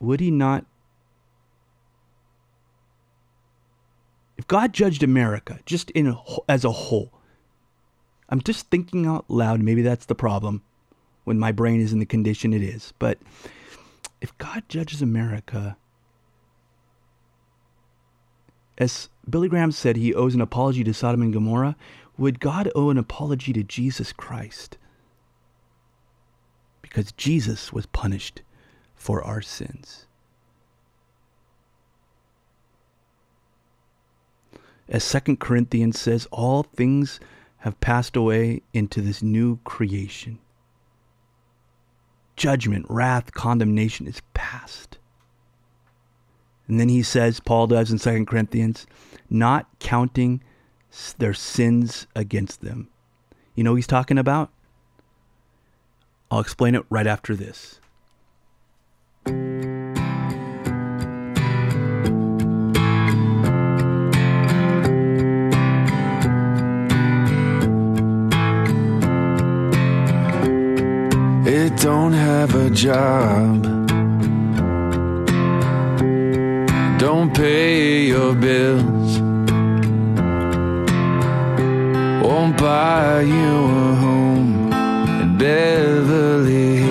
would 0.00 0.20
he 0.20 0.30
not? 0.30 0.64
If 4.36 4.46
God 4.46 4.72
judged 4.72 5.02
America 5.02 5.58
just 5.66 5.90
in 5.90 6.06
a, 6.06 6.16
as 6.48 6.64
a 6.64 6.70
whole, 6.70 7.12
I'm 8.28 8.40
just 8.40 8.70
thinking 8.70 9.06
out 9.06 9.24
loud. 9.28 9.60
Maybe 9.60 9.82
that's 9.82 10.06
the 10.06 10.14
problem 10.14 10.62
when 11.24 11.38
my 11.38 11.52
brain 11.52 11.80
is 11.80 11.92
in 11.92 11.98
the 11.98 12.06
condition 12.06 12.52
it 12.52 12.62
is. 12.62 12.92
But 12.98 13.18
if 14.20 14.36
God 14.38 14.62
judges 14.68 15.02
America, 15.02 15.76
as 18.76 19.08
Billy 19.28 19.48
Graham 19.48 19.72
said 19.72 19.96
he 19.96 20.14
owes 20.14 20.34
an 20.34 20.40
apology 20.40 20.84
to 20.84 20.94
Sodom 20.94 21.22
and 21.22 21.32
Gomorrah, 21.32 21.76
would 22.16 22.40
God 22.40 22.70
owe 22.74 22.90
an 22.90 22.98
apology 22.98 23.52
to 23.52 23.62
Jesus 23.62 24.12
Christ? 24.12 24.78
Because 26.82 27.12
Jesus 27.12 27.72
was 27.72 27.86
punished 27.86 28.42
for 28.98 29.22
our 29.24 29.40
sins. 29.40 30.06
As 34.88 35.08
2 35.10 35.36
Corinthians 35.36 35.98
says, 35.98 36.26
all 36.30 36.62
things 36.62 37.20
have 37.58 37.80
passed 37.80 38.16
away 38.16 38.62
into 38.72 39.00
this 39.00 39.22
new 39.22 39.58
creation. 39.64 40.38
Judgment, 42.36 42.86
wrath, 42.88 43.32
condemnation 43.32 44.06
is 44.06 44.22
past. 44.34 44.98
And 46.66 46.78
then 46.78 46.88
he 46.88 47.02
says, 47.02 47.40
Paul 47.40 47.66
does 47.66 47.90
in 47.90 47.98
2 47.98 48.26
Corinthians, 48.26 48.86
not 49.28 49.66
counting 49.78 50.42
their 51.18 51.34
sins 51.34 52.06
against 52.14 52.60
them. 52.60 52.88
You 53.54 53.64
know 53.64 53.74
he's 53.74 53.86
talking 53.86 54.18
about? 54.18 54.50
I'll 56.30 56.40
explain 56.40 56.74
it 56.74 56.84
right 56.88 57.06
after 57.06 57.34
this. 57.34 57.80
Don't 71.80 72.12
have 72.12 72.54
a 72.56 72.70
job. 72.70 73.62
Don't 76.98 77.32
pay 77.32 78.06
your 78.06 78.34
bills, 78.34 79.20
won't 82.22 82.56
buy 82.58 83.20
you 83.20 83.54
a 83.82 83.94
home 84.04 84.72
in 85.20 85.38
Beverly 85.38 86.87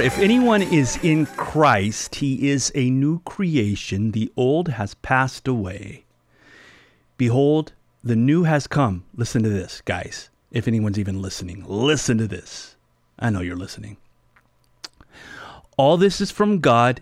If 0.00 0.18
anyone 0.18 0.62
is 0.62 0.98
in 1.02 1.26
Christ, 1.26 2.16
he 2.16 2.48
is 2.48 2.70
a 2.74 2.90
new 2.90 3.20
creation. 3.20 4.12
The 4.12 4.32
old 4.36 4.68
has 4.68 4.94
passed 4.94 5.48
away. 5.48 6.04
Behold, 7.16 7.72
the 8.02 8.16
new 8.16 8.44
has 8.44 8.66
come. 8.66 9.04
Listen 9.14 9.42
to 9.42 9.48
this, 9.48 9.80
guys. 9.84 10.30
If 10.50 10.68
anyone's 10.68 10.98
even 10.98 11.22
listening, 11.22 11.64
listen 11.66 12.18
to 12.18 12.26
this. 12.26 12.76
I 13.18 13.30
know 13.30 13.40
you're 13.40 13.56
listening. 13.56 13.96
All 15.76 15.96
this 15.96 16.20
is 16.20 16.30
from 16.30 16.60
God, 16.60 17.00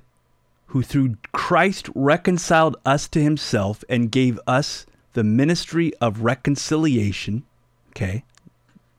who 0.66 0.82
through 0.82 1.16
Christ 1.32 1.88
reconciled 1.94 2.76
us 2.86 3.08
to 3.08 3.22
himself 3.22 3.82
and 3.88 4.12
gave 4.12 4.38
us 4.46 4.86
the 5.14 5.24
ministry 5.24 5.92
of 6.00 6.22
reconciliation. 6.22 7.42
Okay, 7.90 8.24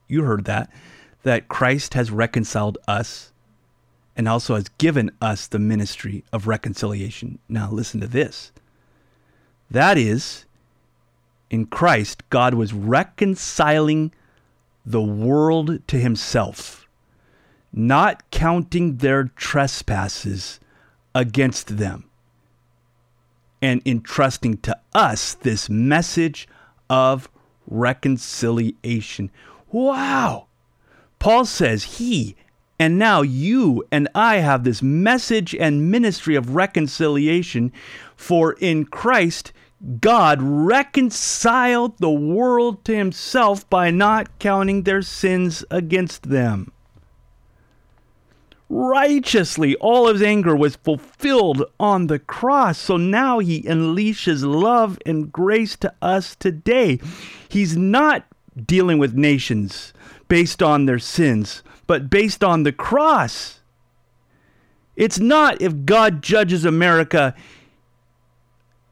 you 0.07 0.23
heard 0.23 0.45
that 0.45 0.69
that 1.23 1.47
Christ 1.47 1.93
has 1.93 2.11
reconciled 2.11 2.77
us 2.87 3.30
and 4.15 4.27
also 4.27 4.55
has 4.55 4.69
given 4.77 5.11
us 5.21 5.47
the 5.47 5.59
ministry 5.59 6.23
of 6.33 6.47
reconciliation. 6.47 7.39
Now, 7.47 7.69
listen 7.71 8.01
to 8.01 8.07
this. 8.07 8.51
That 9.69 9.97
is, 9.97 10.45
in 11.49 11.65
Christ, 11.65 12.23
God 12.29 12.53
was 12.53 12.73
reconciling 12.73 14.13
the 14.85 15.01
world 15.01 15.87
to 15.87 15.97
himself, 15.97 16.87
not 17.71 18.29
counting 18.31 18.97
their 18.97 19.25
trespasses 19.35 20.59
against 21.15 21.77
them, 21.77 22.05
and 23.61 23.81
entrusting 23.85 24.57
to 24.57 24.77
us 24.93 25.35
this 25.35 25.69
message 25.69 26.47
of 26.89 27.29
reconciliation. 27.67 29.31
Wow! 29.71 30.47
Paul 31.19 31.45
says 31.45 31.83
he 31.83 32.35
and 32.81 32.97
now 32.97 33.21
you 33.21 33.85
and 33.91 34.09
I 34.15 34.37
have 34.37 34.63
this 34.63 34.81
message 34.81 35.53
and 35.53 35.91
ministry 35.91 36.33
of 36.33 36.55
reconciliation, 36.55 37.71
for 38.15 38.53
in 38.53 38.85
Christ, 38.85 39.53
God 39.99 40.39
reconciled 40.41 41.99
the 41.99 42.09
world 42.09 42.83
to 42.85 42.95
himself 42.95 43.69
by 43.69 43.91
not 43.91 44.39
counting 44.39 44.81
their 44.81 45.03
sins 45.03 45.63
against 45.69 46.23
them. 46.23 46.71
Righteously, 48.67 49.75
all 49.75 50.07
of 50.07 50.15
his 50.15 50.23
anger 50.23 50.55
was 50.55 50.75
fulfilled 50.77 51.63
on 51.79 52.07
the 52.07 52.17
cross. 52.17 52.79
So 52.79 52.97
now 52.97 53.37
he 53.37 53.61
unleashes 53.61 54.43
love 54.43 54.97
and 55.05 55.31
grace 55.31 55.75
to 55.77 55.93
us 56.01 56.35
today. 56.35 56.99
He's 57.47 57.77
not 57.77 58.25
dealing 58.65 58.97
with 58.97 59.13
nations 59.13 59.93
based 60.27 60.63
on 60.63 60.87
their 60.87 60.97
sins, 60.97 61.61
but 61.91 62.09
based 62.09 62.41
on 62.41 62.63
the 62.63 62.71
cross. 62.71 63.59
It's 64.95 65.19
not 65.19 65.61
if 65.61 65.83
God 65.83 66.21
judges 66.21 66.63
America, 66.63 67.35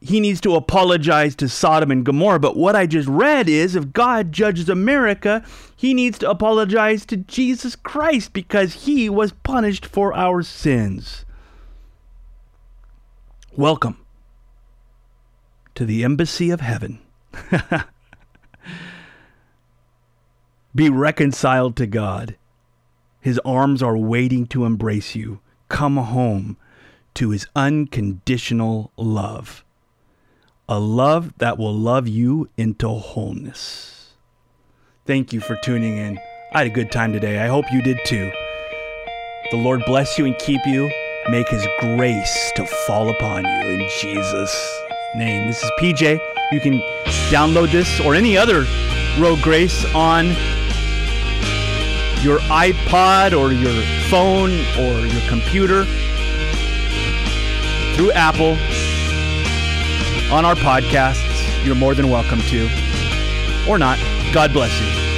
he 0.02 0.20
needs 0.20 0.42
to 0.42 0.54
apologize 0.56 1.34
to 1.38 1.48
Sodom 1.48 1.92
and 1.92 2.06
Gomorrah. 2.06 2.42
But 2.42 2.58
what 2.58 2.76
I 2.76 2.88
just 2.88 3.08
read 3.08 3.48
is 3.48 3.74
if 3.74 3.94
God 3.94 4.34
judges 4.34 4.68
America, 4.68 5.46
he 5.78 5.94
needs 5.94 6.20
to 6.20 6.30
apologize 6.30 7.06
to 7.06 7.16
Jesus 7.16 7.78
Christ 7.78 8.34
because 8.34 8.84
he 8.84 9.08
was 9.08 9.32
punished 9.32 9.86
for 9.86 10.14
our 10.14 10.42
sins. 10.42 11.24
Welcome 13.56 14.04
to 15.76 15.86
the 15.86 16.04
embassy 16.04 16.50
of 16.50 16.60
heaven. 16.60 17.00
Be 20.76 20.90
reconciled 20.90 21.78
to 21.78 21.88
God. 21.88 22.36
His 23.22 23.40
arms 23.40 23.84
are 23.84 23.98
waiting 23.98 24.48
to 24.48 24.66
embrace 24.66 25.16
you. 25.16 25.40
Come 25.68 25.98
home 25.98 26.58
to 27.16 27.32
his 27.32 27.48
unconditional 27.56 28.92
love. 28.96 29.66
A 30.68 30.80
love 30.80 31.34
that 31.40 31.58
will 31.58 31.74
love 31.74 32.08
you 32.08 32.50
into 32.58 32.88
wholeness. 32.88 34.14
Thank 35.06 35.34
you 35.34 35.42
for 35.42 35.58
tuning 35.64 35.98
in. 35.98 36.20
I 36.54 36.60
had 36.60 36.68
a 36.68 36.72
good 36.72 36.92
time 36.92 37.12
today. 37.12 37.40
I 37.40 37.48
hope 37.48 37.66
you 37.72 37.82
did 37.82 38.00
too. 38.06 38.32
The 39.52 39.58
Lord 39.58 39.84
bless 39.86 40.18
you 40.18 40.26
and 40.26 40.38
keep 40.38 40.62
you. 40.66 40.90
Make 41.30 41.50
his 41.50 41.68
grace 41.80 42.52
to 42.56 42.66
fall 42.88 43.10
upon 43.10 43.44
you 43.44 43.70
in 43.70 43.90
Jesus' 44.00 44.82
name. 45.16 45.48
This 45.48 45.62
is 45.62 45.72
PJ. 45.80 46.20
You 46.52 46.60
can 46.60 46.80
download 47.30 47.72
this 47.72 48.00
or 48.00 48.16
any 48.16 48.38
other 48.38 48.66
Road 49.20 49.42
Grace 49.42 49.86
on 49.94 50.36
your 52.22 52.40
iPod 52.40 53.38
or 53.38 53.54
your 53.54 53.82
phone 54.10 54.52
or 54.78 55.06
your 55.06 55.22
computer 55.30 55.86
through 57.96 58.12
Apple 58.12 58.58
on 60.34 60.46
our 60.46 60.56
podcasts. 60.56 61.26
You're 61.66 61.76
more 61.76 61.96
than 61.96 62.10
welcome 62.10 62.40
to, 62.42 62.70
or 63.68 63.78
not. 63.78 64.00
God 64.34 64.54
bless 64.54 64.80
you. 64.80 65.09